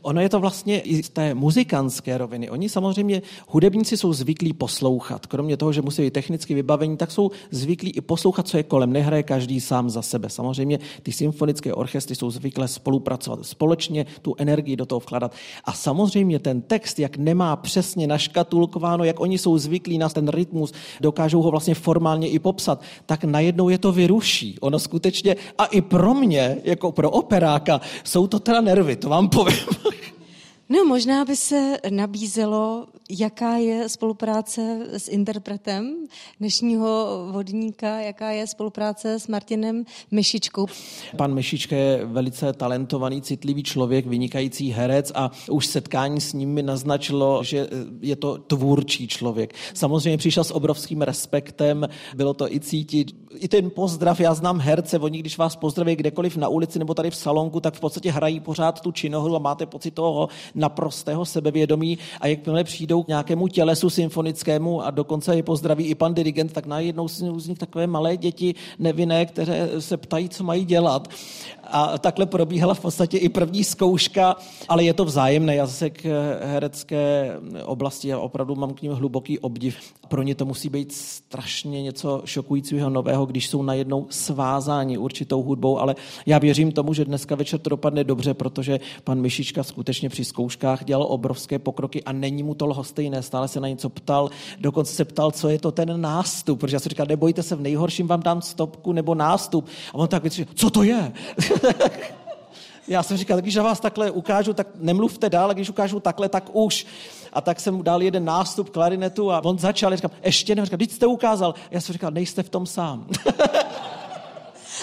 Ono 0.02 0.20
je 0.20 0.28
to 0.28 0.40
vlastně 0.40 0.80
i 0.80 1.02
z 1.02 1.08
té 1.08 1.34
muzikantské 1.34 2.18
roviny. 2.18 2.50
Oni 2.50 2.68
samozřejmě, 2.68 3.22
hudebníci 3.48 3.96
jsou 3.96 4.12
zvyklí 4.12 4.52
poslouchat. 4.52 5.26
Kromě 5.26 5.56
toho, 5.56 5.72
že 5.72 5.82
musí 5.82 6.02
být 6.02 6.12
technicky 6.12 6.54
vybavení, 6.54 6.96
tak 6.96 7.10
jsou 7.10 7.30
zvyklí 7.50 7.90
i 7.90 8.00
poslouchat, 8.00 8.48
co 8.48 8.56
je 8.56 8.62
kolem. 8.62 8.92
Nehraje 8.92 9.22
každý 9.22 9.60
sám 9.60 9.90
za 9.90 10.02
sebe. 10.02 10.28
Samozřejmě 10.28 10.78
ty 11.02 11.12
symfonické 11.12 11.74
orchestry 11.74 12.16
jsou 12.16 12.30
zvyklé 12.30 12.68
spolupracovat, 12.68 13.46
společně 13.46 14.06
tu 14.22 14.34
energii 14.38 14.76
do 14.76 14.86
toho 14.86 15.00
vkladat. 15.00 15.32
A 15.64 15.72
samozřejmě 15.72 16.38
ten 16.38 16.62
text, 16.62 16.98
jak 16.98 17.16
nemá 17.16 17.56
přesně 17.56 18.06
naškatulkováno, 18.06 19.04
jak 19.04 19.20
oni 19.20 19.38
jsou 19.38 19.58
zvyklí 19.58 19.98
na 19.98 20.08
ten 20.08 20.28
rytmus, 20.28 20.72
dokážou 21.00 21.42
ho 21.42 21.50
vlastně 21.50 21.74
formálně 21.74 22.28
i 22.28 22.38
popsat, 22.38 22.82
tak 23.06 23.24
najednou 23.24 23.68
je 23.68 23.78
to 23.78 23.92
vyruší. 23.92 24.58
Ono 24.60 24.78
skutečně, 24.78 25.36
a 25.58 25.64
i 25.64 25.80
pro 25.80 26.14
mě, 26.14 26.56
jako 26.64 26.92
pro 26.92 27.10
operáka, 27.10 27.80
jsou 28.04 28.26
to 28.26 28.38
teda 28.38 28.60
nervy, 28.60 28.96
to 28.96 29.08
vám 29.08 29.28
povím. 29.28 29.91
No, 30.72 30.84
možná 30.84 31.24
by 31.24 31.36
se 31.36 31.78
nabízelo, 31.90 32.86
jaká 33.18 33.56
je 33.56 33.88
spolupráce 33.88 34.86
s 34.92 35.08
interpretem 35.08 35.94
dnešního 36.40 37.06
vodníka, 37.32 38.00
jaká 38.00 38.30
je 38.30 38.46
spolupráce 38.46 39.20
s 39.20 39.28
Martinem 39.28 39.84
Mešičkou. 40.10 40.66
Pan 41.16 41.34
Mešička 41.34 41.76
je 41.76 42.04
velice 42.04 42.52
talentovaný, 42.52 43.22
citlivý 43.22 43.62
člověk, 43.62 44.06
vynikající 44.06 44.70
herec 44.70 45.12
a 45.14 45.30
už 45.50 45.66
setkání 45.66 46.20
s 46.20 46.32
ním 46.32 46.50
mi 46.50 46.62
naznačilo, 46.62 47.44
že 47.44 47.68
je 48.00 48.16
to 48.16 48.38
tvůrčí 48.38 49.08
člověk. 49.08 49.54
Samozřejmě 49.74 50.18
přišel 50.18 50.44
s 50.44 50.54
obrovským 50.54 51.02
respektem, 51.02 51.88
bylo 52.14 52.34
to 52.34 52.52
i 52.52 52.60
cítit, 52.60 53.16
i 53.34 53.48
ten 53.48 53.70
pozdrav, 53.70 54.20
já 54.20 54.34
znám 54.34 54.60
herce, 54.60 54.98
oni 54.98 55.18
když 55.18 55.38
vás 55.38 55.56
pozdraví 55.56 55.96
kdekoliv 55.96 56.36
na 56.36 56.48
ulici 56.48 56.78
nebo 56.78 56.94
tady 56.94 57.10
v 57.10 57.16
salonku, 57.16 57.60
tak 57.60 57.74
v 57.74 57.80
podstatě 57.80 58.10
hrají 58.10 58.40
pořád 58.40 58.80
tu 58.80 58.92
činohru 58.92 59.36
a 59.36 59.38
máte 59.38 59.66
pocit 59.66 59.90
toho 59.90 60.28
naprostého 60.54 61.24
sebevědomí 61.24 61.98
a 62.20 62.26
jakmile 62.26 62.64
přijdou 62.64 63.01
k 63.04 63.08
nějakému 63.08 63.48
tělesu 63.48 63.90
symfonickému 63.90 64.82
a 64.82 64.90
dokonce 64.90 65.36
je 65.36 65.42
pozdraví 65.42 65.84
i 65.84 65.94
pan 65.94 66.14
dirigent, 66.14 66.52
tak 66.52 66.66
najednou 66.66 67.08
z 67.08 67.48
nich 67.48 67.58
takové 67.58 67.86
malé 67.86 68.16
děti 68.16 68.54
nevinné, 68.78 69.26
které 69.26 69.68
se 69.78 69.96
ptají, 69.96 70.28
co 70.28 70.44
mají 70.44 70.64
dělat. 70.64 71.08
A 71.74 71.98
takhle 71.98 72.26
probíhala 72.26 72.74
v 72.74 72.80
podstatě 72.80 73.18
i 73.18 73.28
první 73.28 73.64
zkouška, 73.64 74.36
ale 74.68 74.84
je 74.84 74.94
to 74.94 75.04
vzájemné. 75.04 75.54
Já 75.54 75.66
zase 75.66 75.90
k 75.90 76.04
herecké 76.44 77.32
oblasti 77.64 78.12
a 78.12 78.18
opravdu 78.18 78.54
mám 78.54 78.74
k 78.74 78.82
ním 78.82 78.92
hluboký 78.92 79.38
obdiv. 79.38 79.76
Pro 80.08 80.22
ně 80.22 80.34
to 80.34 80.44
musí 80.44 80.68
být 80.68 80.92
strašně 80.92 81.82
něco 81.82 82.22
šokujícího 82.24 82.90
nového, 82.90 83.26
když 83.26 83.48
jsou 83.48 83.62
najednou 83.62 84.06
svázáni 84.10 84.98
určitou 84.98 85.42
hudbou, 85.42 85.78
ale 85.78 85.94
já 86.26 86.38
věřím 86.38 86.72
tomu, 86.72 86.94
že 86.94 87.04
dneska 87.04 87.34
večer 87.34 87.60
to 87.60 87.70
dopadne 87.70 88.04
dobře, 88.04 88.34
protože 88.34 88.80
pan 89.04 89.20
Myšička 89.20 89.62
skutečně 89.62 90.08
při 90.08 90.24
zkouškách 90.24 90.84
dělal 90.84 91.06
obrovské 91.10 91.58
pokroky 91.58 92.02
a 92.02 92.12
není 92.12 92.42
mu 92.42 92.54
to 92.54 92.66
lhostejné. 92.66 93.22
Stále 93.22 93.48
se 93.48 93.60
na 93.60 93.68
něco 93.68 93.88
ptal, 93.88 94.30
dokonce 94.60 94.92
se 94.92 95.04
ptal, 95.04 95.30
co 95.30 95.48
je 95.48 95.58
to 95.58 95.72
ten 95.72 96.00
nástup, 96.00 96.60
protože 96.60 96.76
já 96.76 96.80
si 96.80 96.88
říkal, 96.88 97.06
nebojte 97.08 97.42
se, 97.42 97.56
v 97.56 97.60
nejhorším 97.60 98.06
vám 98.06 98.20
dám 98.20 98.42
stopku 98.42 98.92
nebo 98.92 99.14
nástup. 99.14 99.66
A 99.88 99.94
on 99.94 100.08
tak 100.08 100.22
vytřil, 100.22 100.46
co 100.54 100.70
to 100.70 100.82
je? 100.82 101.12
Já 102.88 103.02
jsem 103.02 103.16
říkal, 103.16 103.40
když 103.40 103.56
vás 103.56 103.80
takhle 103.80 104.10
ukážu, 104.10 104.52
tak 104.52 104.66
nemluvte 104.74 105.30
dál, 105.30 105.54
když 105.54 105.70
ukážu 105.70 106.00
takhle, 106.00 106.28
tak 106.28 106.44
už. 106.52 106.86
A 107.32 107.40
tak 107.40 107.60
jsem 107.60 107.74
mu 107.74 107.82
dal 107.82 108.02
jeden 108.02 108.24
nástup 108.24 108.70
klarinetu 108.70 109.32
a 109.32 109.44
on 109.44 109.58
začal, 109.58 109.92
já 109.92 109.96
říkal, 109.96 110.10
ještě 110.22 110.54
ne, 110.54 110.64
říkal, 110.64 110.76
když 110.76 110.92
jste 110.92 111.06
ukázal. 111.06 111.54
Já 111.70 111.80
jsem 111.80 111.92
říkal, 111.92 112.10
nejste 112.10 112.42
v 112.42 112.48
tom 112.48 112.66
sám. 112.66 113.06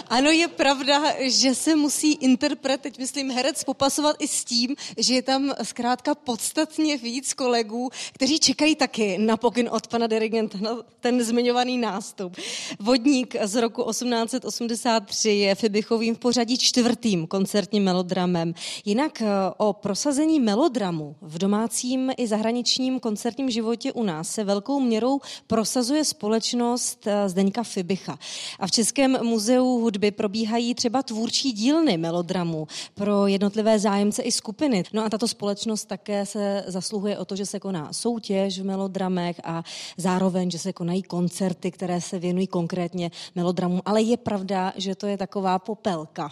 Ano, 0.07 0.31
je 0.31 0.47
pravda, 0.47 1.01
že 1.19 1.55
se 1.55 1.75
musí 1.75 2.13
interpret, 2.13 2.81
teď 2.81 2.99
myslím 2.99 3.31
herec, 3.31 3.63
popasovat 3.63 4.15
i 4.19 4.27
s 4.27 4.43
tím, 4.43 4.75
že 4.97 5.13
je 5.13 5.21
tam 5.21 5.53
zkrátka 5.63 6.15
podstatně 6.15 6.97
víc 6.97 7.33
kolegů, 7.33 7.89
kteří 8.13 8.39
čekají 8.39 8.75
taky 8.75 9.17
na 9.17 9.37
pokyn 9.37 9.69
od 9.71 9.87
pana 9.87 10.07
dirigenta, 10.07 10.57
na 10.61 10.77
ten 10.99 11.23
zmiňovaný 11.23 11.77
nástup. 11.77 12.35
Vodník 12.79 13.35
z 13.43 13.55
roku 13.55 13.83
1883 13.89 15.29
je 15.29 15.55
Fibichovým 15.55 16.15
v 16.15 16.19
pořadí 16.19 16.57
čtvrtým 16.57 17.27
koncertním 17.27 17.83
melodramem. 17.83 18.53
Jinak 18.85 19.21
eh, 19.21 19.27
o 19.57 19.73
prosazení 19.73 20.39
melodramu 20.39 21.15
v 21.21 21.37
domácím 21.37 22.11
i 22.17 22.27
zahraničním 22.27 22.99
koncertním 22.99 23.49
životě 23.49 23.91
u 23.91 24.03
nás 24.03 24.29
se 24.29 24.43
velkou 24.43 24.79
měrou 24.79 25.19
prosazuje 25.47 26.05
společnost 26.05 27.07
eh, 27.07 27.29
Zdeňka 27.29 27.63
Fibicha. 27.63 28.19
A 28.59 28.67
v 28.67 28.71
Českém 28.71 29.17
muzeu 29.23 29.88
hudby 29.89 30.11
probíhají 30.11 30.75
třeba 30.75 31.03
tvůrčí 31.03 31.51
dílny 31.51 31.97
melodramu 31.97 32.67
pro 32.93 33.27
jednotlivé 33.27 33.79
zájemce 33.79 34.21
i 34.21 34.31
skupiny. 34.31 34.83
No 34.93 35.05
a 35.05 35.09
tato 35.09 35.27
společnost 35.27 35.85
také 35.85 36.25
se 36.25 36.63
zasluhuje 36.67 37.17
o 37.17 37.25
to, 37.25 37.35
že 37.35 37.45
se 37.45 37.59
koná 37.59 37.93
soutěž 37.93 38.59
v 38.59 38.65
melodramech 38.65 39.41
a 39.43 39.63
zároveň, 39.97 40.51
že 40.51 40.59
se 40.59 40.73
konají 40.73 41.03
koncerty, 41.03 41.71
které 41.71 42.01
se 42.01 42.19
věnují 42.19 42.47
konkrétně 42.47 43.11
melodramu. 43.35 43.81
Ale 43.85 44.01
je 44.01 44.17
pravda, 44.17 44.73
že 44.77 44.95
to 44.95 45.07
je 45.07 45.17
taková 45.17 45.59
popelka. 45.59 46.29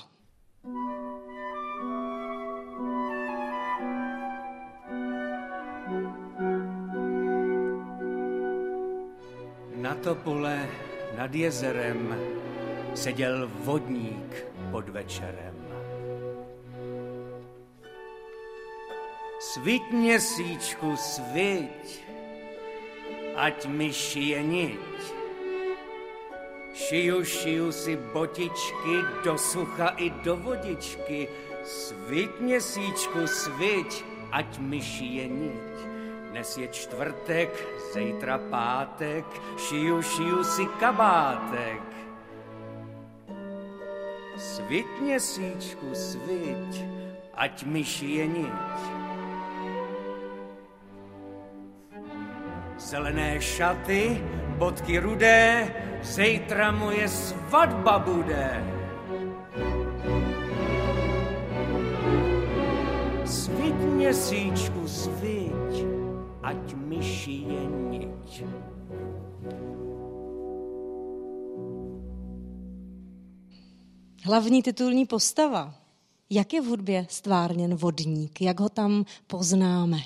Na 9.82 9.96
topole 9.96 10.70
nad 11.18 11.36
jezerem 11.36 12.37
seděl 12.98 13.51
vodník 13.63 14.46
pod 14.72 14.89
večerem. 14.89 15.54
Sviť 19.39 19.84
měsíčku, 19.92 20.98
sviť, 20.98 21.86
ať 23.38 23.70
mi 23.70 23.94
šije 23.94 24.39
niť. 24.44 24.98
Šiju, 26.74 27.18
šiju 27.22 27.68
si 27.72 27.94
botičky 28.13 28.96
do 29.22 29.38
sucha 29.38 29.94
i 30.01 30.10
do 30.25 30.34
vodičky. 30.42 31.30
Sviť 31.66 32.32
měsíčku, 32.42 33.30
sviť, 33.30 33.92
ať 34.34 34.58
mi 34.58 34.82
šije 34.82 35.25
niť. 35.30 35.75
Dnes 36.34 36.50
je 36.58 36.68
čtvrtek, 36.68 37.50
zítra 37.94 38.42
pátek, 38.50 39.25
šiju, 39.58 40.01
šiju 40.01 40.42
si 40.44 40.66
kabátek. 40.82 41.97
Sviť 44.38 45.01
měsíčku, 45.01 45.98
sviť, 45.98 46.86
ať 47.34 47.65
mi 47.65 47.82
šije 47.82 48.25
niť. 48.29 48.77
Zelené 52.77 53.41
šaty, 53.41 54.22
bodky 54.62 55.01
rudé, 55.01 55.74
zítra 56.06 56.70
moje 56.70 57.10
svatba 57.10 57.98
bude. 57.98 58.62
Sviť 63.25 63.77
měsíčku, 63.98 64.86
sviť, 64.86 65.74
ať 66.46 66.65
mi 66.77 67.01
šije 67.01 67.62
niť. 67.89 68.32
Hlavní 74.27 74.63
titulní 74.63 75.05
postava. 75.05 75.74
Jak 76.29 76.53
je 76.53 76.62
v 76.62 76.65
hudbě 76.65 77.05
stvárněn 77.10 77.75
vodník? 77.75 78.41
Jak 78.41 78.60
ho 78.60 78.69
tam 78.69 79.05
poznáme? 79.27 79.98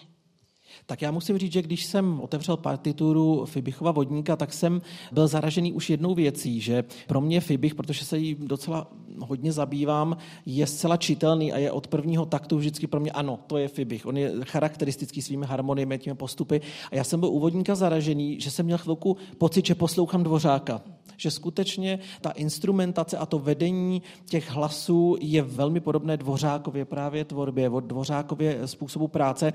Tak 0.85 1.01
já 1.01 1.11
musím 1.11 1.37
říct, 1.37 1.53
že 1.53 1.61
když 1.61 1.85
jsem 1.85 2.21
otevřel 2.21 2.57
partituru 2.57 3.45
Fibichova 3.45 3.91
vodníka, 3.91 4.35
tak 4.35 4.53
jsem 4.53 4.81
byl 5.11 5.27
zaražený 5.27 5.73
už 5.73 5.89
jednou 5.89 6.15
věcí, 6.15 6.61
že 6.61 6.83
pro 7.07 7.21
mě 7.21 7.41
Fibich, 7.41 7.75
protože 7.75 8.05
se 8.05 8.17
jí 8.17 8.35
docela 8.39 8.87
hodně 9.19 9.51
zabývám, 9.51 10.17
je 10.45 10.67
zcela 10.67 10.97
čitelný 10.97 11.53
a 11.53 11.57
je 11.57 11.71
od 11.71 11.87
prvního 11.87 12.25
taktu 12.25 12.57
vždycky 12.57 12.87
pro 12.87 12.99
mě 12.99 13.11
ano, 13.11 13.39
to 13.47 13.57
je 13.57 13.67
Fibich. 13.67 14.05
On 14.05 14.17
je 14.17 14.33
charakteristický 14.45 15.21
svými 15.21 15.45
harmoniemi, 15.45 15.99
těmi 15.99 16.15
postupy. 16.15 16.61
A 16.91 16.95
já 16.95 17.03
jsem 17.03 17.19
byl 17.19 17.29
u 17.29 17.39
vodníka 17.39 17.75
zaražený, 17.75 18.41
že 18.41 18.51
jsem 18.51 18.65
měl 18.65 18.77
chvilku 18.77 19.17
pocit, 19.37 19.65
že 19.65 19.75
poslouchám 19.75 20.23
Dvořáka 20.23 20.81
že 21.21 21.31
skutečně 21.31 21.99
ta 22.21 22.31
instrumentace 22.31 23.17
a 23.17 23.25
to 23.25 23.39
vedení 23.39 24.01
těch 24.25 24.51
hlasů 24.51 25.17
je 25.21 25.41
velmi 25.41 25.79
podobné 25.79 26.17
Dvořákově 26.17 26.85
právě 26.85 27.25
tvorbě, 27.25 27.69
Dvořákově 27.79 28.67
způsobu 28.67 29.07
práce, 29.07 29.53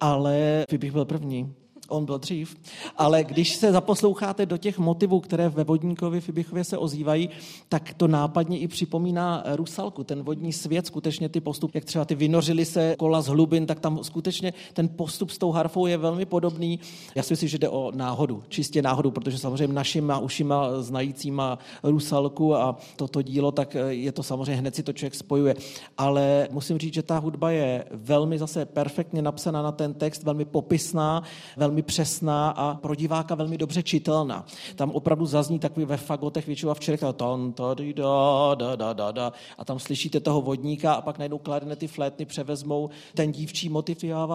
ale 0.00 0.64
bych 0.78 0.92
byl 0.92 1.04
první 1.04 1.54
on 1.92 2.04
byl 2.04 2.18
dřív, 2.18 2.56
ale 2.96 3.24
když 3.24 3.56
se 3.56 3.72
zaposloucháte 3.72 4.46
do 4.46 4.56
těch 4.56 4.78
motivů, 4.78 5.20
které 5.20 5.48
ve 5.48 5.64
Vodníkovi 5.64 6.20
v 6.20 6.28
Ibichově 6.28 6.64
se 6.64 6.78
ozývají, 6.78 7.30
tak 7.68 7.94
to 7.94 8.08
nápadně 8.08 8.58
i 8.58 8.68
připomíná 8.68 9.44
Rusalku, 9.54 10.04
ten 10.04 10.22
vodní 10.22 10.52
svět, 10.52 10.86
skutečně 10.86 11.28
ty 11.28 11.40
postup, 11.40 11.74
jak 11.74 11.84
třeba 11.84 12.04
ty 12.04 12.14
vynořili 12.14 12.64
se 12.64 12.96
kola 12.98 13.22
z 13.22 13.26
hlubin, 13.26 13.66
tak 13.66 13.80
tam 13.80 14.04
skutečně 14.04 14.52
ten 14.72 14.88
postup 14.88 15.30
s 15.30 15.38
tou 15.38 15.50
harfou 15.50 15.86
je 15.86 15.96
velmi 15.96 16.24
podobný. 16.24 16.80
Já 17.14 17.22
si 17.22 17.32
myslím, 17.32 17.48
že 17.48 17.58
jde 17.58 17.68
o 17.68 17.92
náhodu, 17.94 18.42
čistě 18.48 18.82
náhodu, 18.82 19.10
protože 19.10 19.38
samozřejmě 19.38 19.74
našima 19.74 20.18
ušima 20.18 20.82
znajícíma 20.82 21.58
Rusalku 21.82 22.54
a 22.54 22.76
toto 22.96 23.22
dílo, 23.22 23.52
tak 23.52 23.76
je 23.88 24.12
to 24.12 24.22
samozřejmě 24.22 24.56
hned 24.56 24.74
si 24.74 24.82
to 24.82 24.92
člověk 24.92 25.14
spojuje. 25.14 25.54
Ale 25.98 26.48
musím 26.50 26.78
říct, 26.78 26.94
že 26.94 27.02
ta 27.02 27.18
hudba 27.18 27.50
je 27.50 27.84
velmi 27.90 28.38
zase 28.38 28.64
perfektně 28.64 29.22
napsaná 29.22 29.62
na 29.62 29.72
ten 29.72 29.94
text, 29.94 30.22
velmi 30.22 30.44
popisná, 30.44 31.22
velmi 31.56 31.81
přesná 31.82 32.50
a 32.50 32.74
pro 32.74 32.94
diváka 32.94 33.34
velmi 33.34 33.58
dobře 33.58 33.82
čitelná. 33.82 34.46
Tam 34.76 34.90
opravdu 34.90 35.26
zazní 35.26 35.58
takový 35.58 35.86
ve 35.86 35.96
fagotech 35.96 36.46
většinou 36.46 36.70
a 36.72 36.74
včera 36.74 37.12
ton, 37.12 37.54
da, 37.56 38.54
da, 38.54 38.74
da, 38.74 38.92
da, 38.92 39.10
da, 39.10 39.32
a 39.58 39.64
tam 39.64 39.78
slyšíte 39.78 40.20
toho 40.20 40.40
vodníka 40.40 40.92
a 40.92 41.00
pak 41.00 41.18
najednou 41.18 41.38
klarinety, 41.38 41.86
flétny 41.86 42.24
převezmou 42.24 42.90
ten 43.14 43.32
dívčí 43.32 43.68
motiv 43.68 44.04
já, 44.04 44.26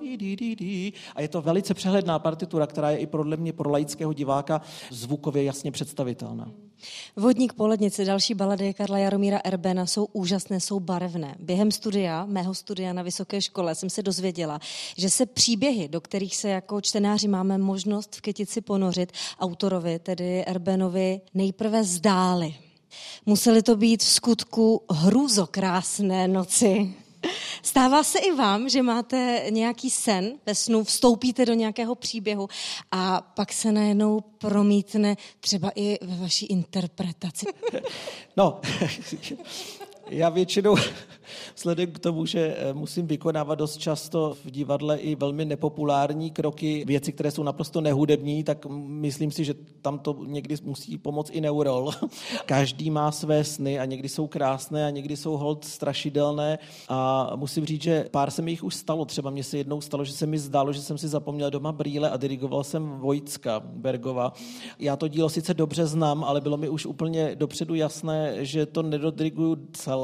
di, 0.00 0.16
di, 0.16 0.36
di, 0.36 0.56
di. 0.56 0.92
a 1.14 1.20
je 1.20 1.28
to 1.28 1.42
velice 1.42 1.74
přehledná 1.74 2.18
partitura, 2.18 2.66
která 2.66 2.90
je 2.90 2.98
i 2.98 3.06
podle 3.06 3.36
mě 3.36 3.52
pro 3.52 3.70
laického 3.70 4.12
diváka 4.12 4.60
zvukově 4.90 5.44
jasně 5.44 5.70
představitelná. 5.70 6.67
Vodník 7.16 7.52
po 7.52 7.66
lednici, 7.66 8.04
další 8.04 8.34
balady 8.34 8.74
Karla 8.74 8.98
Jaromíra 8.98 9.40
Erbena 9.44 9.86
jsou 9.86 10.04
úžasné, 10.12 10.60
jsou 10.60 10.80
barevné. 10.80 11.34
Během 11.38 11.70
studia, 11.70 12.26
mého 12.26 12.54
studia 12.54 12.92
na 12.92 13.02
vysoké 13.02 13.42
škole, 13.42 13.74
jsem 13.74 13.90
se 13.90 14.02
dozvěděla, 14.02 14.60
že 14.96 15.10
se 15.10 15.26
příběhy, 15.26 15.88
do 15.88 16.00
kterých 16.00 16.36
se 16.36 16.48
jako 16.48 16.80
čtenáři 16.80 17.28
máme 17.28 17.58
možnost 17.58 18.16
v 18.16 18.20
Kytici 18.20 18.60
ponořit, 18.60 19.12
autorovi, 19.40 19.98
tedy 19.98 20.44
Erbenovi, 20.44 21.20
nejprve 21.34 21.84
zdály. 21.84 22.54
Museli 23.26 23.62
to 23.62 23.76
být 23.76 24.02
v 24.02 24.08
skutku 24.08 24.82
hrůzokrásné 24.90 26.28
noci. 26.28 26.94
Stává 27.62 28.02
se 28.02 28.18
i 28.18 28.32
vám, 28.32 28.68
že 28.68 28.82
máte 28.82 29.46
nějaký 29.50 29.90
sen 29.90 30.32
ve 30.46 30.54
snu, 30.54 30.84
vstoupíte 30.84 31.46
do 31.46 31.54
nějakého 31.54 31.94
příběhu 31.94 32.48
a 32.92 33.20
pak 33.20 33.52
se 33.52 33.72
najednou 33.72 34.20
promítne 34.20 35.16
třeba 35.40 35.70
i 35.74 35.98
ve 36.02 36.16
vaší 36.16 36.46
interpretaci? 36.46 37.46
No, 38.36 38.60
já 40.10 40.28
většinou 40.28 40.76
vzhledem 41.56 41.92
k 41.92 41.98
tomu, 41.98 42.26
že 42.26 42.56
eh, 42.58 42.72
musím 42.72 43.06
vykonávat 43.06 43.58
dost 43.58 43.76
často 43.76 44.36
v 44.44 44.50
divadle 44.50 44.98
i 44.98 45.14
velmi 45.14 45.44
nepopulární 45.44 46.30
kroky, 46.30 46.84
věci, 46.86 47.12
které 47.12 47.30
jsou 47.30 47.42
naprosto 47.42 47.80
nehudební, 47.80 48.44
tak 48.44 48.66
myslím 48.86 49.30
si, 49.30 49.44
že 49.44 49.54
tam 49.82 49.98
to 49.98 50.16
někdy 50.26 50.56
musí 50.62 50.98
pomoct 50.98 51.30
i 51.30 51.40
neurol. 51.40 51.90
Každý 52.46 52.90
má 52.90 53.12
své 53.12 53.44
sny 53.44 53.78
a 53.78 53.84
někdy 53.84 54.08
jsou 54.08 54.26
krásné 54.26 54.86
a 54.86 54.90
někdy 54.90 55.16
jsou 55.16 55.36
hold 55.36 55.64
strašidelné 55.64 56.58
a 56.88 57.30
musím 57.36 57.64
říct, 57.64 57.82
že 57.82 58.04
pár 58.10 58.30
se 58.30 58.42
mi 58.42 58.50
jich 58.50 58.64
už 58.64 58.74
stalo. 58.74 59.04
Třeba 59.04 59.30
mně 59.30 59.44
se 59.44 59.58
jednou 59.58 59.80
stalo, 59.80 60.04
že 60.04 60.12
se 60.12 60.26
mi 60.26 60.38
zdálo, 60.38 60.72
že 60.72 60.82
jsem 60.82 60.98
si 60.98 61.08
zapomněl 61.08 61.50
doma 61.50 61.72
brýle 61.72 62.10
a 62.10 62.16
dirigoval 62.16 62.64
jsem 62.64 62.98
Vojtska 62.98 63.60
Bergova. 63.64 64.32
Já 64.78 64.96
to 64.96 65.08
dílo 65.08 65.28
sice 65.28 65.54
dobře 65.54 65.86
znám, 65.86 66.24
ale 66.24 66.40
bylo 66.40 66.56
mi 66.56 66.68
už 66.68 66.86
úplně 66.86 67.34
dopředu 67.34 67.74
jasné, 67.74 68.44
že 68.44 68.66
to 68.66 68.82
nedodriguju 68.82 69.56
celé. 69.72 69.97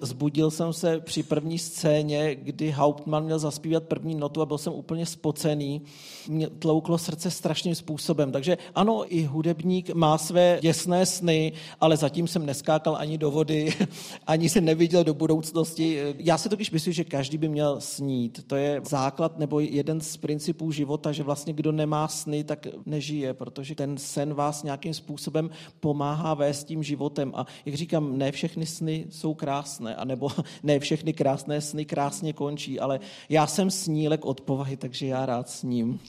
Zbudil 0.00 0.50
jsem 0.50 0.72
se 0.72 1.00
při 1.00 1.22
první 1.22 1.58
scéně, 1.58 2.34
kdy 2.34 2.70
Hauptmann 2.70 3.24
měl 3.24 3.38
zaspívat 3.38 3.82
první 3.82 4.14
notu 4.14 4.42
a 4.42 4.46
byl 4.46 4.58
jsem 4.58 4.72
úplně 4.72 5.06
spocený. 5.06 5.82
Mě 6.28 6.48
tlouklo 6.48 6.98
srdce 6.98 7.30
strašným 7.30 7.74
způsobem. 7.74 8.32
Takže 8.32 8.58
ano, 8.74 9.04
i 9.08 9.24
hudebník 9.24 9.90
má 9.94 10.18
své 10.18 10.58
děsné 10.62 11.06
sny, 11.06 11.52
ale 11.80 11.96
zatím 11.96 12.28
jsem 12.28 12.46
neskákal 12.46 12.96
ani 12.96 13.18
do 13.18 13.30
vody, 13.30 13.74
ani 14.26 14.48
se 14.48 14.60
neviděl 14.60 15.04
do 15.04 15.14
budoucnosti. 15.14 16.00
Já 16.18 16.38
si 16.38 16.48
totiž 16.48 16.70
myslím, 16.70 16.92
že 16.92 17.04
každý 17.04 17.38
by 17.38 17.48
měl 17.48 17.80
snít. 17.80 18.44
To 18.46 18.56
je 18.56 18.80
základ 18.84 19.38
nebo 19.38 19.60
jeden 19.60 20.00
z 20.00 20.16
principů 20.16 20.72
života, 20.72 21.12
že 21.12 21.22
vlastně 21.22 21.52
kdo 21.52 21.72
nemá 21.72 22.08
sny, 22.08 22.44
tak 22.44 22.66
nežije, 22.86 23.34
protože 23.34 23.74
ten 23.74 23.98
sen 23.98 24.34
vás 24.34 24.62
nějakým 24.62 24.94
způsobem 24.94 25.50
pomáhá 25.80 26.34
vést 26.34 26.64
tím 26.64 26.82
životem. 26.82 27.32
A 27.34 27.46
jak 27.66 27.74
říkám, 27.74 28.18
ne 28.18 28.32
všechny 28.32 28.66
sny 28.66 29.06
jsou 29.16 29.34
krásné, 29.34 29.96
anebo 29.96 30.28
ne 30.62 30.78
všechny 30.78 31.12
krásné 31.12 31.60
sny 31.60 31.84
krásně 31.84 32.32
končí, 32.32 32.80
ale 32.80 33.00
já 33.28 33.46
jsem 33.46 33.70
snílek 33.70 34.24
od 34.24 34.40
povahy, 34.40 34.76
takže 34.76 35.06
já 35.06 35.26
rád 35.26 35.48
sním. 35.48 36.00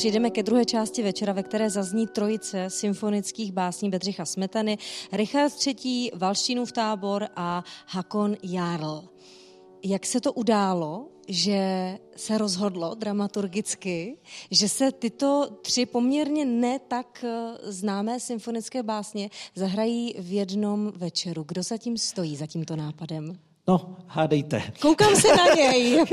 Přijdeme 0.00 0.30
ke 0.30 0.42
druhé 0.42 0.64
části 0.64 1.02
večera, 1.02 1.32
ve 1.32 1.42
které 1.42 1.70
zazní 1.70 2.06
trojice 2.06 2.70
symfonických 2.70 3.52
básní 3.52 3.90
Bedřicha 3.90 4.24
Smetany, 4.24 4.78
Richard 5.12 5.52
III. 5.66 6.10
Valštínův 6.14 6.72
tábor 6.72 7.28
a 7.36 7.64
Hakon 7.86 8.36
Jarl. 8.42 9.02
Jak 9.82 10.06
se 10.06 10.20
to 10.20 10.32
událo, 10.32 11.08
že 11.28 11.98
se 12.16 12.38
rozhodlo 12.38 12.94
dramaturgicky, 12.94 14.16
že 14.50 14.68
se 14.68 14.92
tyto 14.92 15.58
tři 15.62 15.86
poměrně 15.86 16.44
ne 16.44 16.78
tak 16.78 17.24
eh, 17.24 17.72
známé 17.72 18.20
symfonické 18.20 18.82
básně 18.82 19.30
zahrají 19.54 20.14
v 20.18 20.32
jednom 20.32 20.92
večeru? 20.96 21.44
Kdo 21.48 21.62
za 21.62 21.76
tím 21.76 21.98
stojí, 21.98 22.36
za 22.36 22.46
tímto 22.46 22.76
nápadem? 22.76 23.49
No, 23.70 23.96
hádejte. 24.06 24.62
Koukám 24.80 25.16
se 25.16 25.28
na 25.28 25.54
něj. 25.56 26.04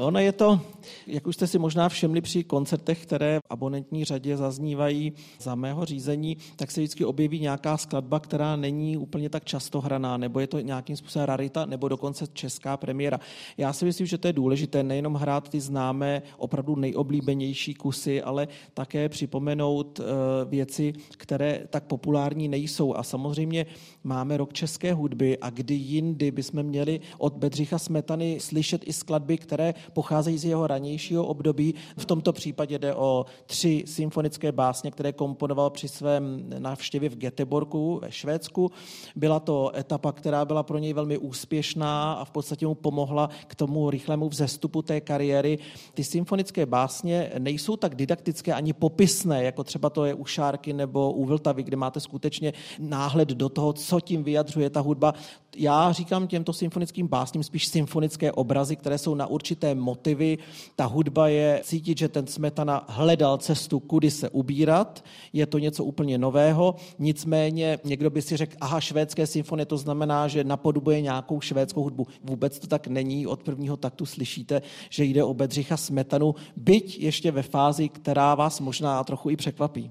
ono 0.00 0.18
je 0.18 0.32
to, 0.32 0.60
jak 1.06 1.26
už 1.26 1.34
jste 1.34 1.46
si 1.46 1.58
možná 1.58 1.88
všimli 1.88 2.20
při 2.20 2.44
koncertech, 2.44 3.02
které 3.02 3.38
v 3.38 3.42
abonentní 3.50 4.04
řadě 4.04 4.36
zaznívají 4.36 5.12
za 5.40 5.54
mého 5.54 5.84
řízení, 5.84 6.36
tak 6.56 6.70
se 6.70 6.80
vždycky 6.80 7.04
objeví 7.04 7.40
nějaká 7.40 7.76
skladba, 7.76 8.20
která 8.20 8.56
není 8.56 8.96
úplně 8.96 9.30
tak 9.30 9.44
často 9.44 9.80
hraná, 9.80 10.16
nebo 10.16 10.40
je 10.40 10.46
to 10.46 10.60
nějakým 10.60 10.96
způsobem 10.96 11.26
rarita, 11.26 11.66
nebo 11.66 11.88
dokonce 11.88 12.26
česká 12.32 12.76
premiéra. 12.76 13.20
Já 13.58 13.72
si 13.72 13.84
myslím, 13.84 14.06
že 14.06 14.18
to 14.18 14.26
je 14.26 14.32
důležité 14.32 14.82
nejenom 14.82 15.14
hrát 15.14 15.48
ty 15.48 15.60
známé, 15.60 16.22
opravdu 16.36 16.76
nejoblíbenější 16.76 17.74
kusy, 17.74 18.22
ale 18.22 18.48
také 18.74 19.08
připomenout 19.08 20.00
eh, 20.00 20.04
věci, 20.44 20.92
které 21.16 21.66
tak 21.70 21.84
populární 21.84 22.48
nejsou. 22.48 22.94
A 22.94 23.02
samozřejmě 23.02 23.66
máme 24.04 24.36
rok 24.36 24.52
české 24.52 24.92
hudby 24.92 25.38
a 25.38 25.50
kdy 25.50 25.74
jindy 25.74 26.30
bychom 26.44 26.62
měli 26.62 27.00
od 27.18 27.36
Bedřicha 27.36 27.78
Smetany 27.78 28.40
slyšet 28.40 28.82
i 28.88 28.92
skladby, 28.92 29.38
které 29.38 29.74
pocházejí 29.92 30.38
z 30.38 30.44
jeho 30.44 30.66
ranějšího 30.66 31.26
období. 31.26 31.74
V 31.96 32.04
tomto 32.04 32.32
případě 32.32 32.78
jde 32.78 32.94
o 32.94 33.26
tři 33.46 33.84
symfonické 33.86 34.52
básně, 34.52 34.90
které 34.90 35.12
komponoval 35.12 35.70
při 35.70 35.88
svém 35.88 36.44
návštěvě 36.58 37.08
v 37.08 37.16
Göteborgu 37.16 38.00
ve 38.00 38.12
Švédsku. 38.12 38.70
Byla 39.16 39.40
to 39.40 39.76
etapa, 39.76 40.12
která 40.12 40.44
byla 40.44 40.62
pro 40.62 40.78
něj 40.78 40.92
velmi 40.92 41.18
úspěšná 41.18 42.12
a 42.12 42.24
v 42.24 42.30
podstatě 42.30 42.66
mu 42.66 42.74
pomohla 42.74 43.28
k 43.46 43.54
tomu 43.54 43.90
rychlému 43.90 44.28
vzestupu 44.28 44.82
té 44.82 45.00
kariéry. 45.00 45.58
Ty 45.94 46.04
symfonické 46.04 46.66
básně 46.66 47.32
nejsou 47.38 47.76
tak 47.76 47.94
didaktické 47.94 48.54
ani 48.54 48.72
popisné, 48.72 49.44
jako 49.44 49.64
třeba 49.64 49.90
to 49.90 50.04
je 50.04 50.14
u 50.14 50.24
Šárky 50.24 50.72
nebo 50.72 51.12
u 51.12 51.24
Vltavy, 51.24 51.62
kde 51.62 51.76
máte 51.76 52.00
skutečně 52.00 52.52
náhled 52.78 53.28
do 53.28 53.48
toho, 53.48 53.72
co 53.72 54.00
tím 54.00 54.24
vyjadřuje 54.24 54.70
ta 54.70 54.80
hudba. 54.80 55.14
Já 55.56 55.92
říkám 55.92 56.26
těmto 56.26 56.52
symfonickým 56.52 57.08
básním 57.08 57.42
spíš 57.42 57.66
symfonické 57.66 58.32
obrazy, 58.32 58.76
které 58.76 58.98
jsou 58.98 59.14
na 59.14 59.26
určité 59.26 59.74
motivy. 59.74 60.38
Ta 60.76 60.84
hudba 60.84 61.28
je 61.28 61.60
cítit, 61.64 61.98
že 61.98 62.08
ten 62.08 62.26
Smetana 62.26 62.84
hledal 62.88 63.38
cestu, 63.38 63.80
kudy 63.80 64.10
se 64.10 64.30
ubírat. 64.30 65.04
Je 65.32 65.46
to 65.46 65.58
něco 65.58 65.84
úplně 65.84 66.18
nového. 66.18 66.74
Nicméně 66.98 67.78
někdo 67.84 68.10
by 68.10 68.22
si 68.22 68.36
řekl, 68.36 68.56
aha, 68.60 68.80
švédské 68.80 69.26
symfonie, 69.26 69.66
to 69.66 69.78
znamená, 69.78 70.28
že 70.28 70.44
napodobuje 70.44 71.00
nějakou 71.00 71.40
švédskou 71.40 71.82
hudbu. 71.82 72.06
Vůbec 72.24 72.58
to 72.58 72.66
tak 72.66 72.86
není. 72.86 73.26
Od 73.26 73.42
prvního 73.42 73.76
taktu 73.76 74.06
slyšíte, 74.06 74.62
že 74.90 75.04
jde 75.04 75.24
o 75.24 75.34
Bedřicha 75.34 75.76
Smetanu, 75.76 76.34
byť 76.56 76.98
ještě 77.00 77.30
ve 77.30 77.42
fázi, 77.42 77.88
která 77.88 78.34
vás 78.34 78.60
možná 78.60 79.04
trochu 79.04 79.30
i 79.30 79.36
překvapí. 79.36 79.90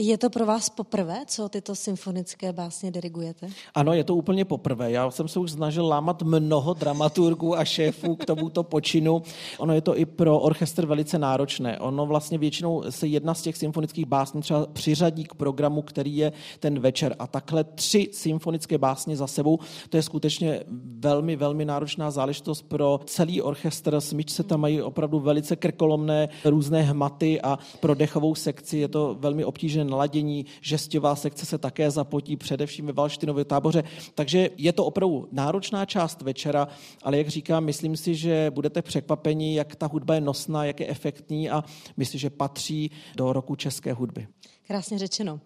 Je 0.00 0.18
to 0.18 0.30
pro 0.30 0.46
vás 0.46 0.70
poprvé, 0.70 1.18
co 1.26 1.48
tyto 1.48 1.74
symfonické 1.74 2.52
básně 2.52 2.90
dirigujete? 2.90 3.48
Ano, 3.74 3.92
je 3.92 4.04
to 4.04 4.14
úplně 4.14 4.44
poprvé. 4.44 4.90
Já 4.90 5.10
jsem 5.10 5.28
se 5.28 5.38
už 5.38 5.50
snažil 5.50 5.86
lámat 5.86 6.22
mnoho 6.22 6.74
dramaturgů 6.74 7.58
a 7.58 7.64
šéfů 7.64 8.16
k 8.16 8.24
tomuto 8.24 8.62
počinu. 8.62 9.22
Ono 9.58 9.74
je 9.74 9.80
to 9.80 9.98
i 9.98 10.06
pro 10.06 10.38
orchestr 10.38 10.86
velice 10.86 11.18
náročné. 11.18 11.78
Ono 11.78 12.06
vlastně 12.06 12.38
většinou 12.38 12.82
se 12.90 13.06
jedna 13.06 13.34
z 13.34 13.42
těch 13.42 13.56
symfonických 13.56 14.06
básní 14.06 14.40
třeba 14.40 14.66
přiřadí 14.66 15.24
k 15.24 15.34
programu, 15.34 15.82
který 15.82 16.16
je 16.16 16.32
ten 16.60 16.78
večer. 16.78 17.16
A 17.18 17.26
takhle 17.26 17.64
tři 17.64 18.08
symfonické 18.12 18.78
básně 18.78 19.16
za 19.16 19.26
sebou, 19.26 19.58
to 19.88 19.96
je 19.96 20.02
skutečně 20.02 20.60
velmi, 20.98 21.36
velmi 21.36 21.64
náročná 21.64 22.10
záležitost 22.10 22.62
pro 22.62 23.00
celý 23.04 23.42
orchestr. 23.42 24.00
Smyčce 24.00 24.42
tam 24.42 24.60
mají 24.60 24.82
opravdu 24.82 25.20
velice 25.20 25.56
krkolomné 25.56 26.28
různé 26.44 26.82
hmaty 26.82 27.40
a 27.40 27.58
pro 27.80 27.94
dechovou 27.94 28.34
sekci 28.34 28.78
je 28.78 28.88
to 28.88 29.16
velmi 29.20 29.44
obtížné 29.44 29.87
naladění. 29.88 30.46
Žestová 30.60 31.16
sekce 31.16 31.46
se 31.46 31.58
také 31.58 31.90
zapotí, 31.90 32.36
především 32.36 32.86
ve 32.86 32.92
Valštinově 32.92 33.44
táboře. 33.44 33.84
Takže 34.14 34.50
je 34.56 34.72
to 34.72 34.84
opravdu 34.84 35.28
náročná 35.32 35.86
část 35.86 36.22
večera, 36.22 36.68
ale 37.02 37.18
jak 37.18 37.28
říkám, 37.28 37.64
myslím 37.64 37.96
si, 37.96 38.14
že 38.14 38.50
budete 38.50 38.82
překvapeni, 38.82 39.54
jak 39.54 39.76
ta 39.76 39.86
hudba 39.86 40.14
je 40.14 40.20
nosná, 40.20 40.64
jak 40.64 40.80
je 40.80 40.88
efektní 40.88 41.50
a 41.50 41.64
myslím, 41.96 42.20
že 42.20 42.30
patří 42.30 42.90
do 43.16 43.32
roku 43.32 43.56
české 43.56 43.92
hudby. 43.92 44.28
Krásně 44.66 44.98
řečeno. 44.98 45.40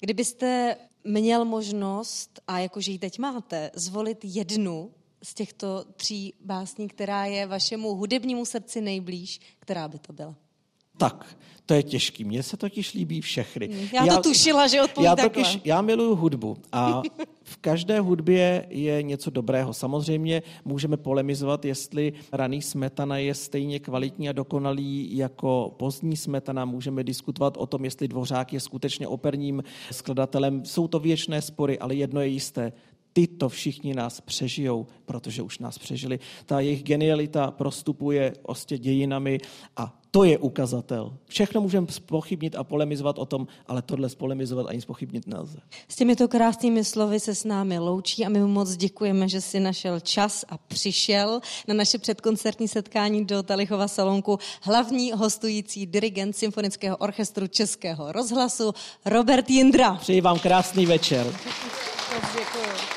Kdybyste 0.00 0.76
měl 1.04 1.44
možnost, 1.44 2.40
a 2.46 2.58
jakože 2.58 2.92
ji 2.92 2.98
teď 2.98 3.18
máte, 3.18 3.70
zvolit 3.74 4.18
jednu 4.22 4.90
z 5.22 5.34
těchto 5.34 5.84
tří 5.96 6.34
básní, 6.40 6.88
která 6.88 7.24
je 7.24 7.46
vašemu 7.46 7.94
hudebnímu 7.94 8.44
srdci 8.44 8.80
nejblíž, 8.80 9.40
která 9.58 9.88
by 9.88 9.98
to 9.98 10.12
byla? 10.12 10.34
Tak, 10.96 11.36
to 11.66 11.74
je 11.74 11.82
těžký. 11.82 12.24
Mně 12.24 12.42
se 12.42 12.56
totiž 12.56 12.94
líbí 12.94 13.20
všechny. 13.20 13.66
Hmm, 13.66 13.88
já 13.94 14.00
to 14.00 14.06
já, 14.06 14.22
tušila, 14.22 14.66
že 14.66 14.82
odpoví 14.82 15.04
já 15.04 15.16
takhle. 15.16 15.44
Totiž, 15.44 15.60
já 15.64 15.82
miluju 15.82 16.14
hudbu 16.14 16.56
a 16.72 17.02
v 17.42 17.56
každé 17.56 18.00
hudbě 18.00 18.66
je 18.70 19.02
něco 19.02 19.30
dobrého. 19.30 19.74
Samozřejmě 19.74 20.42
můžeme 20.64 20.96
polemizovat, 20.96 21.64
jestli 21.64 22.12
raný 22.32 22.62
smetana 22.62 23.18
je 23.18 23.34
stejně 23.34 23.78
kvalitní 23.78 24.28
a 24.28 24.32
dokonalý 24.32 25.16
jako 25.16 25.74
pozdní 25.76 26.16
smetana. 26.16 26.64
Můžeme 26.64 27.04
diskutovat 27.04 27.56
o 27.56 27.66
tom, 27.66 27.84
jestli 27.84 28.08
Dvořák 28.08 28.52
je 28.52 28.60
skutečně 28.60 29.08
operním 29.08 29.62
skladatelem. 29.90 30.64
Jsou 30.64 30.88
to 30.88 30.98
věčné 30.98 31.42
spory, 31.42 31.78
ale 31.78 31.94
jedno 31.94 32.20
je 32.20 32.28
jisté 32.28 32.72
tyto 33.12 33.48
všichni 33.48 33.94
nás 33.94 34.20
přežijou, 34.20 34.86
protože 35.06 35.42
už 35.42 35.58
nás 35.58 35.78
přežili. 35.78 36.18
Ta 36.46 36.60
jejich 36.60 36.82
genialita 36.82 37.50
prostupuje 37.50 38.32
ostě 38.42 38.78
dějinami 38.78 39.38
a 39.76 40.00
to 40.16 40.24
je 40.24 40.38
ukazatel. 40.38 41.12
Všechno 41.26 41.60
můžeme 41.60 41.86
spochybnit 41.90 42.56
a 42.56 42.64
polemizovat 42.64 43.18
o 43.18 43.26
tom, 43.26 43.46
ale 43.66 43.82
tohle 43.82 44.08
spolemizovat 44.08 44.66
ani 44.66 44.80
spochybnit 44.80 45.26
nelze. 45.26 45.58
S 45.88 45.96
těmito 45.96 46.28
krásnými 46.28 46.84
slovy 46.84 47.20
se 47.20 47.34
s 47.34 47.44
námi 47.44 47.78
loučí 47.78 48.26
a 48.26 48.28
my 48.28 48.38
mu 48.40 48.48
moc 48.48 48.76
děkujeme, 48.76 49.28
že 49.28 49.40
si 49.40 49.60
našel 49.60 50.00
čas 50.00 50.44
a 50.48 50.58
přišel 50.58 51.40
na 51.68 51.74
naše 51.74 51.98
předkoncertní 51.98 52.68
setkání 52.68 53.24
do 53.24 53.42
Talichova 53.42 53.88
salonku 53.88 54.38
hlavní 54.62 55.12
hostující 55.12 55.86
dirigent 55.86 56.36
Symfonického 56.36 56.96
orchestru 56.96 57.46
Českého 57.46 58.12
rozhlasu 58.12 58.72
Robert 59.04 59.50
Jindra. 59.50 59.94
Přeji 59.94 60.20
vám 60.20 60.38
krásný 60.38 60.86
večer. 60.86 61.26
Děkuji. 62.34 62.95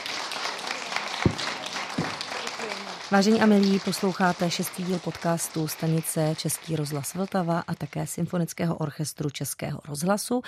Vážení 3.11 3.41
a 3.41 3.45
milí, 3.45 3.79
posloucháte 3.79 4.51
šestý 4.51 4.83
díl 4.83 4.99
podcastu 4.99 5.67
stanice 5.67 6.33
Český 6.37 6.75
rozhlas 6.75 7.13
Vltava 7.13 7.59
a 7.67 7.75
také 7.75 8.07
Symfonického 8.07 8.75
orchestru 8.75 9.29
Českého 9.29 9.81
rozhlasu, 9.87 10.41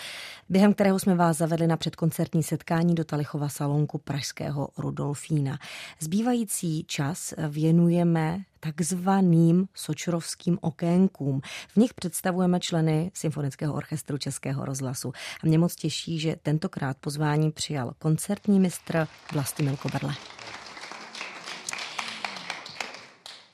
během 0.49 0.73
kterého 0.73 0.99
jsme 0.99 1.15
vás 1.15 1.37
zavedli 1.37 1.67
na 1.67 1.77
předkoncertní 1.77 2.43
setkání 2.43 2.95
do 2.95 3.03
Talichova 3.03 3.49
salonku 3.49 3.97
Pražského 3.97 4.69
Rudolfína. 4.77 5.59
Zbývající 5.99 6.83
čas 6.83 7.33
věnujeme 7.49 8.39
takzvaným 8.59 9.67
sočrovským 9.73 10.57
okénkům. 10.61 11.41
V 11.67 11.77
nich 11.77 11.93
představujeme 11.93 12.59
členy 12.59 13.11
Symfonického 13.13 13.73
orchestru 13.73 14.17
Českého 14.17 14.65
rozhlasu. 14.65 15.13
A 15.43 15.47
mě 15.47 15.57
moc 15.57 15.75
těší, 15.75 16.19
že 16.19 16.35
tentokrát 16.43 16.97
pozvání 16.99 17.51
přijal 17.51 17.93
koncertní 17.99 18.59
mistr 18.59 19.07
Vlastimil 19.33 19.77
Koberle. 19.77 20.13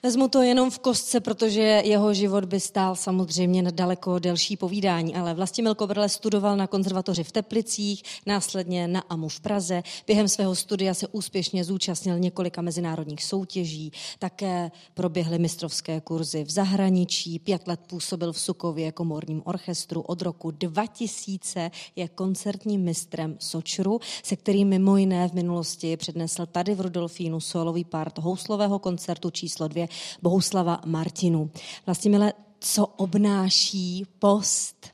Vezmu 0.07 0.27
to 0.27 0.41
jenom 0.41 0.69
v 0.69 0.79
kostce, 0.79 1.19
protože 1.19 1.61
jeho 1.61 2.13
život 2.13 2.45
by 2.45 2.59
stál 2.59 2.95
samozřejmě 2.95 3.61
na 3.61 3.71
daleko 3.71 4.19
delší 4.19 4.57
povídání, 4.57 5.15
ale 5.15 5.33
Vlastimil 5.33 5.75
Kobrle 5.75 6.09
studoval 6.09 6.57
na 6.57 6.67
konzervatoři 6.67 7.23
v 7.23 7.31
Teplicích, 7.31 8.03
následně 8.25 8.87
na 8.87 8.99
AMU 8.99 9.29
v 9.29 9.39
Praze. 9.39 9.83
Během 10.07 10.27
svého 10.27 10.55
studia 10.55 10.93
se 10.93 11.07
úspěšně 11.07 11.63
zúčastnil 11.63 12.19
několika 12.19 12.61
mezinárodních 12.61 13.23
soutěží, 13.23 13.91
také 14.19 14.71
proběhly 14.93 15.39
mistrovské 15.39 16.01
kurzy 16.01 16.43
v 16.43 16.49
zahraničí, 16.49 17.39
pět 17.39 17.67
let 17.67 17.79
působil 17.87 18.33
v 18.33 18.39
Sukově 18.39 18.91
komorním 18.91 19.41
orchestru, 19.45 20.01
od 20.01 20.21
roku 20.21 20.51
2000 20.51 21.71
je 21.95 22.07
koncertním 22.07 22.81
mistrem 22.81 23.35
Sočru, 23.39 23.99
se 24.23 24.35
kterým 24.35 24.67
mimo 24.67 24.97
jiné 24.97 25.29
v 25.29 25.33
minulosti 25.33 25.97
přednesl 25.97 26.45
tady 26.45 26.75
v 26.75 26.81
Rudolfínu 26.81 27.39
solový 27.39 27.83
part 27.85 28.17
houslového 28.17 28.79
koncertu 28.79 29.29
číslo 29.29 29.67
dvě 29.67 29.87
Bohuslava 30.21 30.81
Martinu. 30.85 31.51
Vlastně, 31.85 32.11
milé, 32.11 32.33
co 32.59 32.85
obnáší 32.85 34.05
post 34.19 34.87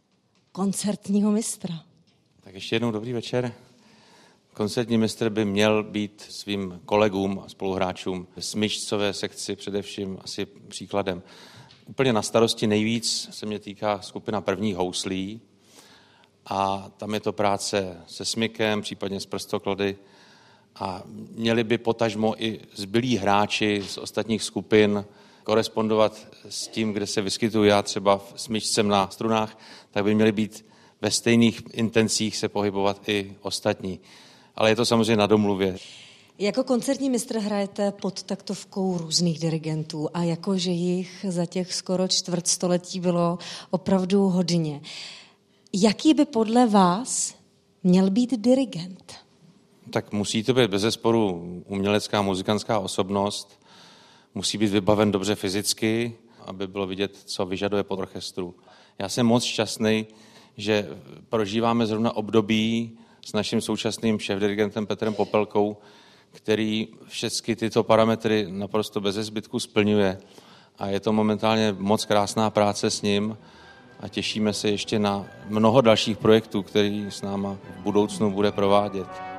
koncertního 0.52 1.32
mistra? 1.32 1.84
Tak 2.42 2.54
ještě 2.54 2.76
jednou 2.76 2.92
dobrý 2.92 3.14
večer. 3.14 3.54
Koncertní 4.54 4.98
mistr 4.98 5.30
by 5.30 5.46
měl 5.46 5.84
být 5.84 6.26
svým 6.30 6.82
kolegům 6.86 7.42
a 7.46 7.50
spoluhráčům 7.50 8.28
smyčcové 8.40 9.14
sekci 9.14 9.56
především 9.56 10.18
asi 10.22 10.46
příkladem. 10.46 11.24
Úplně 11.86 12.14
na 12.14 12.22
starosti 12.22 12.68
nejvíc 12.68 13.30
se 13.32 13.46
mě 13.46 13.60
týká 13.60 14.02
skupina 14.02 14.42
prvních 14.42 14.76
houslí 14.76 15.42
a 16.46 16.90
tam 16.98 17.14
je 17.14 17.20
to 17.20 17.34
práce 17.34 17.98
se 18.08 18.26
smykem, 18.26 18.82
případně 18.82 19.20
s 19.20 19.26
prstoklady, 19.26 19.98
a 20.76 21.04
měli 21.32 21.64
by 21.64 21.78
potažmo 21.78 22.44
i 22.44 22.60
zbylí 22.76 23.18
hráči 23.18 23.84
z 23.88 23.98
ostatních 23.98 24.44
skupin 24.44 25.06
korespondovat 25.44 26.28
s 26.50 26.68
tím, 26.68 26.94
kde 26.94 27.08
se 27.08 27.22
vyskytuju 27.22 27.64
já 27.64 27.82
třeba 27.82 28.22
s 28.36 28.48
myšcem 28.48 28.88
na 28.88 29.10
strunách, 29.10 29.60
tak 29.92 30.04
by 30.04 30.16
měli 30.16 30.32
být 30.32 30.66
ve 31.02 31.12
stejných 31.12 31.62
intencích 31.74 32.38
se 32.38 32.50
pohybovat 32.50 33.10
i 33.10 33.36
ostatní. 33.42 34.00
Ale 34.56 34.70
je 34.70 34.76
to 34.76 34.86
samozřejmě 34.86 35.18
na 35.18 35.28
domluvě. 35.28 35.78
Jako 36.40 36.64
koncertní 36.64 37.10
mistr 37.10 37.38
hrajete 37.38 37.92
pod 37.92 38.24
taktovkou 38.24 38.98
různých 38.98 39.40
dirigentů 39.40 40.10
a 40.14 40.24
jakože 40.24 40.72
jich 40.72 41.26
za 41.30 41.46
těch 41.46 41.74
skoro 41.74 42.08
čtvrt 42.08 42.48
století 42.48 43.00
bylo 43.00 43.38
opravdu 43.70 44.30
hodně. 44.30 44.82
Jaký 45.74 46.14
by 46.14 46.26
podle 46.26 46.68
vás 46.68 47.36
měl 47.84 48.10
být 48.10 48.34
dirigent? 48.34 49.23
Tak 49.94 50.12
musí 50.12 50.44
to 50.44 50.54
být 50.54 50.70
bez 50.70 50.82
zesporu 50.82 51.44
umělecká, 51.68 52.22
muzikantská 52.22 52.80
osobnost, 52.80 53.60
musí 54.36 54.58
být 54.58 54.72
vybaven 54.72 55.12
dobře 55.12 55.36
fyzicky, 55.36 56.16
aby 56.46 56.68
bylo 56.68 56.88
vidět, 56.88 57.18
co 57.26 57.46
vyžaduje 57.46 57.84
pod 57.84 58.00
orchestru. 58.00 58.56
Já 59.00 59.10
jsem 59.10 59.26
moc 59.26 59.44
šťastný, 59.44 60.08
že 60.58 60.88
prožíváme 61.30 61.86
zrovna 61.86 62.16
období 62.16 62.98
s 63.26 63.34
naším 63.34 63.62
současným 63.62 64.18
šéf-dirigentem 64.18 64.86
Petrem 64.86 65.14
Popelkou, 65.14 65.78
který 66.32 66.88
všechny 67.08 67.56
tyto 67.56 67.84
parametry 67.84 68.48
naprosto 68.50 69.02
bez 69.02 69.16
zbytku 69.16 69.60
splňuje. 69.60 70.18
A 70.78 70.88
je 70.88 71.00
to 71.00 71.14
momentálně 71.14 71.76
moc 71.78 72.06
krásná 72.06 72.50
práce 72.50 72.90
s 72.90 73.02
ním 73.02 73.38
a 74.00 74.08
těšíme 74.08 74.54
se 74.54 74.70
ještě 74.70 75.00
na 75.00 75.26
mnoho 75.50 75.82
dalších 75.82 76.18
projektů, 76.18 76.64
který 76.64 77.06
s 77.10 77.22
náma 77.22 77.58
v 77.80 77.84
budoucnu 77.84 78.32
bude 78.32 78.52
provádět. 78.52 79.33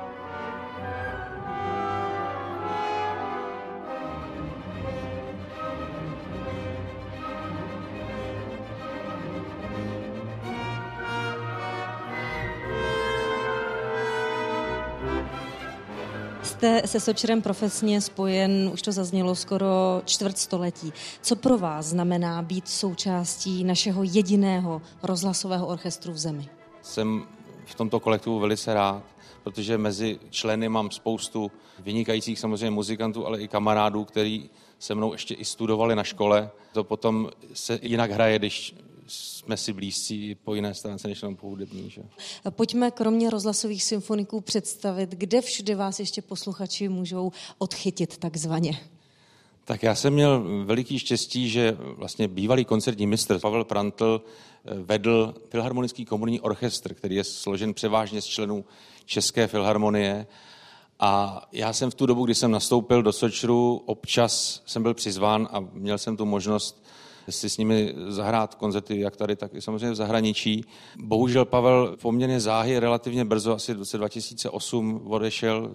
Jste 16.55 16.81
se 16.85 16.99
Sočerem 16.99 17.41
profesně 17.41 18.01
spojen, 18.01 18.69
už 18.73 18.81
to 18.81 18.91
zaznělo, 18.91 19.35
skoro 19.35 20.01
čtvrt 20.05 20.37
století. 20.37 20.93
Co 21.21 21.35
pro 21.35 21.57
vás 21.57 21.85
znamená 21.85 22.41
být 22.41 22.67
součástí 22.67 23.63
našeho 23.63 24.03
jediného 24.03 24.81
rozhlasového 25.03 25.67
orchestru 25.67 26.13
v 26.13 26.17
zemi? 26.17 26.49
Jsem 26.81 27.23
v 27.65 27.75
tomto 27.75 27.99
kolektivu 27.99 28.39
velice 28.39 28.73
rád, 28.73 29.03
protože 29.43 29.77
mezi 29.77 30.19
členy 30.29 30.69
mám 30.69 30.91
spoustu 30.91 31.51
vynikajících 31.79 32.39
samozřejmě 32.39 32.71
muzikantů, 32.71 33.25
ale 33.25 33.41
i 33.41 33.47
kamarádů, 33.47 34.05
kteří 34.05 34.49
se 34.79 34.95
mnou 34.95 35.11
ještě 35.11 35.33
i 35.33 35.45
studovali 35.45 35.95
na 35.95 36.03
škole. 36.03 36.49
To 36.73 36.83
potom 36.83 37.29
se 37.53 37.79
jinak 37.81 38.11
hraje, 38.11 38.39
když 38.39 38.75
jsme 39.07 39.57
si 39.57 39.73
blízcí 39.73 40.35
po 40.35 40.55
jiné 40.55 40.73
stránce 40.73 41.07
než 41.07 41.21
jenom 41.21 41.35
po 41.35 41.47
hudební. 41.47 41.89
Že? 41.89 42.01
Pojďme 42.49 42.91
kromě 42.91 43.29
rozhlasových 43.29 43.83
symfoniků 43.83 44.41
představit, 44.41 45.09
kde 45.09 45.41
všude 45.41 45.75
vás 45.75 45.99
ještě 45.99 46.21
posluchači 46.21 46.89
můžou 46.89 47.31
odchytit 47.57 48.17
takzvaně. 48.17 48.79
Tak 49.65 49.83
já 49.83 49.95
jsem 49.95 50.13
měl 50.13 50.63
veliký 50.65 50.99
štěstí, 50.99 51.49
že 51.49 51.77
vlastně 51.79 52.27
bývalý 52.27 52.65
koncertní 52.65 53.07
mistr 53.07 53.39
Pavel 53.39 53.63
Prantl 53.63 54.21
eh, 54.65 54.73
vedl 54.73 55.35
Filharmonický 55.49 56.05
komunní 56.05 56.41
orchestr, 56.41 56.93
který 56.93 57.15
je 57.15 57.23
složen 57.23 57.73
převážně 57.73 58.21
z 58.21 58.25
členů 58.25 58.65
České 59.05 59.47
filharmonie. 59.47 60.27
A 60.99 61.41
já 61.51 61.73
jsem 61.73 61.91
v 61.91 61.95
tu 61.95 62.05
dobu, 62.05 62.25
kdy 62.25 62.35
jsem 62.35 62.51
nastoupil 62.51 63.03
do 63.03 63.13
Sočru, 63.13 63.81
občas 63.85 64.63
jsem 64.65 64.83
byl 64.83 64.93
přizván 64.93 65.47
a 65.51 65.59
měl 65.59 65.97
jsem 65.97 66.17
tu 66.17 66.25
možnost 66.25 66.85
si 67.31 67.49
s 67.49 67.57
nimi 67.57 67.93
zahrát 68.07 68.55
koncerty, 68.55 68.99
jak 68.99 69.15
tady, 69.15 69.35
tak 69.35 69.53
i 69.53 69.61
samozřejmě 69.61 69.91
v 69.91 69.95
zahraničí. 69.95 70.65
Bohužel 70.97 71.45
Pavel 71.45 71.97
poměrně 72.01 72.39
záhy 72.39 72.79
relativně 72.79 73.25
brzo, 73.25 73.53
asi 73.53 73.73
v 73.73 73.77
roce 73.77 73.97
2008 73.97 75.01
odešel 75.05 75.71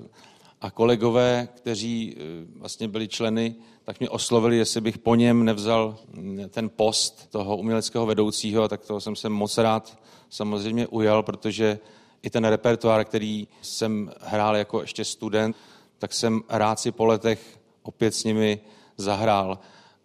a 0.61 0.71
kolegové, 0.71 1.49
kteří 1.55 2.17
eh, 2.17 2.21
vlastně 2.59 2.89
byli 2.89 3.09
členy, 3.09 3.55
tak 3.85 4.01
mě 4.01 4.09
oslovili, 4.09 4.57
jestli 4.57 4.81
bych 4.81 4.99
po 4.99 5.15
něm 5.15 5.45
nevzal 5.45 5.97
mm, 6.13 6.49
ten 6.49 6.71
post 6.77 7.31
toho 7.31 7.57
uměleckého 7.57 8.07
vedoucího, 8.07 8.69
tak 8.69 8.87
toho 8.87 9.01
jsem 9.01 9.17
se 9.17 9.29
moc 9.29 9.59
rád 9.59 9.99
samozřejmě 10.29 10.87
ujal, 10.87 11.23
protože 11.23 11.79
i 12.23 12.31
ten 12.31 12.45
repertoár, 12.45 13.05
který 13.05 13.49
jsem 13.63 14.11
hrál 14.21 14.57
jako 14.57 14.81
ještě 14.81 15.05
student, 15.05 15.57
tak 15.99 16.13
jsem 16.13 16.43
rád 16.49 16.81
si 16.81 16.93
po 16.93 17.07
letech 17.07 17.61
opět 17.83 18.15
s 18.15 18.25
nimi 18.25 18.61
zahrál. 18.97 19.59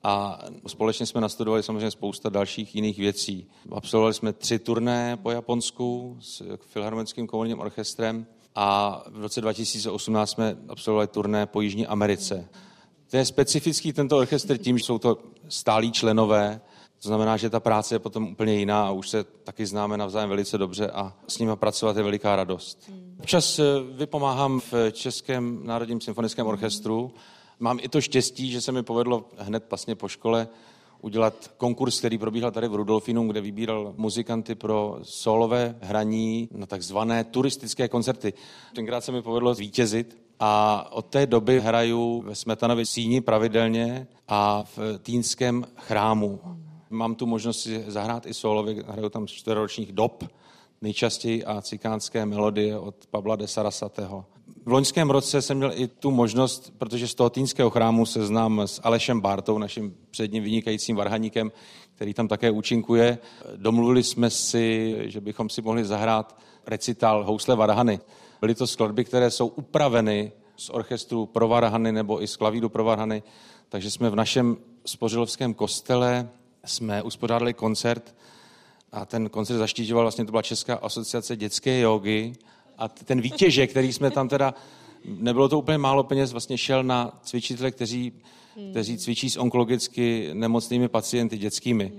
A 0.07 0.39
společně 0.67 1.05
jsme 1.05 1.21
nastudovali 1.21 1.63
samozřejmě 1.63 1.91
spousta 1.91 2.29
dalších 2.29 2.75
jiných 2.75 2.97
věcí. 2.97 3.47
Absolvovali 3.71 4.13
jsme 4.13 4.33
tři 4.33 4.59
turné 4.59 5.17
po 5.17 5.31
Japonsku 5.31 6.17
s 6.21 6.57
Filharmonickým 6.65 7.27
komorním 7.27 7.59
orchestrem 7.59 8.25
a 8.55 9.01
v 9.09 9.21
roce 9.21 9.41
2018 9.41 10.31
jsme 10.31 10.57
absolvovali 10.69 11.07
turné 11.07 11.45
po 11.45 11.61
Jižní 11.61 11.87
Americe. 11.87 12.49
To 13.09 13.17
je 13.17 13.25
specifický 13.25 13.93
tento 13.93 14.17
orchestr 14.17 14.57
tím, 14.57 14.77
že 14.77 14.83
jsou 14.83 14.97
to 14.97 15.17
stálí 15.49 15.91
členové, 15.91 16.61
to 17.01 17.07
znamená, 17.07 17.37
že 17.37 17.49
ta 17.49 17.59
práce 17.59 17.95
je 17.95 17.99
potom 17.99 18.27
úplně 18.27 18.53
jiná 18.53 18.87
a 18.87 18.91
už 18.91 19.09
se 19.09 19.23
taky 19.23 19.65
známe 19.65 19.97
navzájem 19.97 20.29
velice 20.29 20.57
dobře 20.57 20.87
a 20.89 21.13
s 21.27 21.39
nimi 21.39 21.51
pracovat 21.55 21.97
je 21.97 22.03
veliká 22.03 22.35
radost. 22.35 22.91
Občas 23.19 23.59
eh, 23.59 23.63
vypomáhám 23.91 24.59
v 24.59 24.73
Českém 24.91 25.59
národním 25.63 26.01
symfonickém 26.01 26.47
orchestru. 26.47 27.13
Mám 27.59 27.79
i 27.81 27.89
to 27.89 28.01
štěstí, 28.01 28.51
že 28.51 28.61
se 28.61 28.71
mi 28.71 28.83
povedlo 28.83 29.25
hned 29.37 29.65
vlastně 29.69 29.95
po 29.95 30.07
škole 30.07 30.47
udělat 31.01 31.51
konkurs, 31.57 31.99
který 31.99 32.17
probíhal 32.17 32.51
tady 32.51 32.67
v 32.67 32.75
Rudolfinu, 32.75 33.27
kde 33.27 33.41
vybíral 33.41 33.93
muzikanty 33.97 34.55
pro 34.55 34.99
solové 35.03 35.75
hraní 35.81 36.49
na 36.51 36.65
takzvané 36.65 37.23
turistické 37.23 37.87
koncerty. 37.87 38.33
Tenkrát 38.75 39.01
se 39.01 39.11
mi 39.11 39.21
povedlo 39.21 39.53
zvítězit 39.53 40.17
a 40.39 40.85
od 40.91 41.05
té 41.05 41.27
doby 41.27 41.59
hraju 41.59 42.21
ve 42.21 42.35
Smetanově 42.35 42.85
síni 42.85 43.21
pravidelně 43.21 44.07
a 44.27 44.63
v 44.63 44.79
Týnském 45.01 45.65
chrámu. 45.75 46.39
Mám 46.89 47.15
tu 47.15 47.25
možnost 47.25 47.59
si 47.59 47.83
zahrát 47.87 48.25
i 48.25 48.33
solově, 48.33 48.83
hraju 48.87 49.09
tam 49.09 49.27
čtveroročních 49.27 49.91
dob, 49.91 50.23
nejčastěji 50.81 51.45
a 51.45 51.61
cikánské 51.61 52.25
melodie 52.25 52.79
od 52.79 52.95
Pavla 53.09 53.35
de 53.35 53.47
Sarasatého. 53.47 54.25
V 54.65 54.71
loňském 54.71 55.09
roce 55.09 55.41
jsem 55.41 55.57
měl 55.57 55.71
i 55.75 55.87
tu 55.87 56.11
možnost, 56.11 56.73
protože 56.77 57.07
z 57.07 57.15
toho 57.15 57.29
týnského 57.29 57.69
chrámu 57.69 58.05
se 58.05 58.25
znám 58.25 58.59
s 58.59 58.81
Alešem 58.83 59.21
Bartou, 59.21 59.57
naším 59.57 59.95
předním 60.11 60.43
vynikajícím 60.43 60.95
varhaníkem, 60.95 61.51
který 61.95 62.13
tam 62.13 62.27
také 62.27 62.51
účinkuje. 62.51 63.17
Domluvili 63.55 64.03
jsme 64.03 64.29
si, 64.29 64.95
že 65.05 65.21
bychom 65.21 65.49
si 65.49 65.61
mohli 65.61 65.85
zahrát 65.85 66.39
recital 66.67 67.23
Housle 67.23 67.55
Varhany. 67.55 67.99
Byly 68.41 68.55
to 68.55 68.67
skladby, 68.67 69.05
které 69.05 69.31
jsou 69.31 69.47
upraveny 69.47 70.31
z 70.57 70.69
orchestru 70.69 71.25
pro 71.25 71.47
Varhany 71.47 71.91
nebo 71.91 72.23
i 72.23 72.27
z 72.27 72.35
klavíru 72.35 72.69
pro 72.69 72.83
Varhany, 72.83 73.23
takže 73.69 73.91
jsme 73.91 74.09
v 74.09 74.15
našem 74.15 74.57
spořilovském 74.85 75.53
kostele 75.53 76.29
jsme 76.65 77.03
uspořádali 77.03 77.53
koncert 77.53 78.15
a 78.91 79.05
ten 79.05 79.29
koncert 79.29 79.57
zaštíťoval 79.57 80.03
vlastně, 80.03 80.25
to 80.25 80.31
byla 80.31 80.41
Česká 80.41 80.75
asociace 80.75 81.35
dětské 81.35 81.79
jogy 81.79 82.33
a 82.77 82.87
ten 82.87 83.21
výtěžek, 83.21 83.69
který 83.69 83.93
jsme 83.93 84.11
tam 84.11 84.29
teda, 84.29 84.53
nebylo 85.05 85.49
to 85.49 85.59
úplně 85.59 85.77
málo 85.77 86.03
peněz, 86.03 86.31
vlastně 86.31 86.57
šel 86.57 86.83
na 86.83 87.19
cvičitele, 87.23 87.71
kteří, 87.71 88.13
kteří 88.71 88.97
cvičí 88.97 89.29
s 89.29 89.37
onkologicky 89.37 90.29
nemocnými 90.33 90.87
pacienty 90.87 91.37
dětskými. 91.37 91.93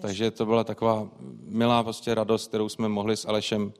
Takže 0.00 0.30
to 0.30 0.46
byla 0.46 0.64
taková 0.64 1.08
milá 1.46 1.82
prostě 1.82 2.14
radost, 2.14 2.48
kterou 2.48 2.68
jsme 2.68 2.88
mohli 2.88 3.16
s 3.16 3.28
Alešem 3.28 3.72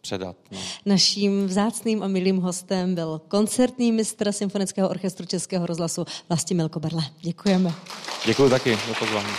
předat. 0.00 0.36
No. 0.50 0.58
Naším 0.86 1.46
vzácným 1.46 2.02
a 2.02 2.08
milým 2.08 2.36
hostem 2.36 2.94
byl 2.94 3.20
koncertní 3.28 3.92
mistr 3.92 4.32
Symfonického 4.32 4.88
orchestru 4.88 5.26
Českého 5.26 5.66
rozhlasu 5.66 6.04
Vlastimil 6.28 6.68
Koberle. 6.68 7.02
Děkujeme. 7.20 7.74
Děkuji 8.26 8.50
taky 8.50 8.74
za 8.88 8.94
pozvání. 8.98 9.32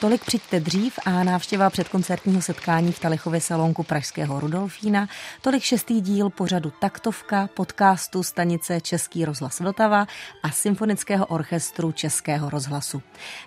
Tolik 0.00 0.24
přijďte 0.24 0.60
dřív 0.60 0.98
a 1.04 1.24
návštěva 1.24 1.70
předkoncertního 1.70 2.42
setkání 2.42 2.92
v 2.92 2.98
Talichově 2.98 3.40
salonku 3.40 3.82
Pražského 3.82 4.40
Rudolfína, 4.40 5.08
tolik 5.40 5.62
šestý 5.62 6.00
díl 6.00 6.30
pořadu 6.30 6.72
Taktovka, 6.80 7.48
podcastu 7.54 8.22
stanice 8.22 8.80
Český 8.80 9.24
rozhlas 9.24 9.60
Vltava 9.60 10.06
a 10.42 10.50
Symfonického 10.50 11.26
orchestru 11.26 11.92
Českého 11.92 12.50
rozhlasu. 12.50 13.02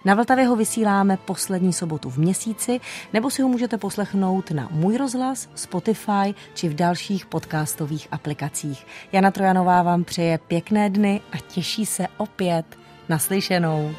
Na 0.06 0.16
Vltavě 0.16 0.46
ho 0.46 0.56
vysíláme 0.56 1.18
poslední 1.18 1.74
sobotu 1.74 2.10
v 2.10 2.18
měsíci, 2.18 2.80
nebo 3.14 3.30
si 3.30 3.42
ho 3.42 3.48
můžete 3.48 3.78
poslechnout 3.78 4.52
na 4.52 4.68
Můj 4.72 4.98
rozhlas, 4.98 5.50
Spotify 5.56 6.36
či 6.54 6.70
v 6.70 6.76
dalších 6.76 7.26
podcastových 7.26 8.08
aplikacích. 8.12 8.88
Jana 9.12 9.32
Trojanová 9.32 9.84
vám 9.84 10.04
přeje 10.04 10.38
pěkné 10.38 10.90
dny 10.90 11.22
a 11.32 11.38
těší 11.38 11.86
se 11.86 12.08
opět 12.18 12.66
naslyšenou. 13.10 13.96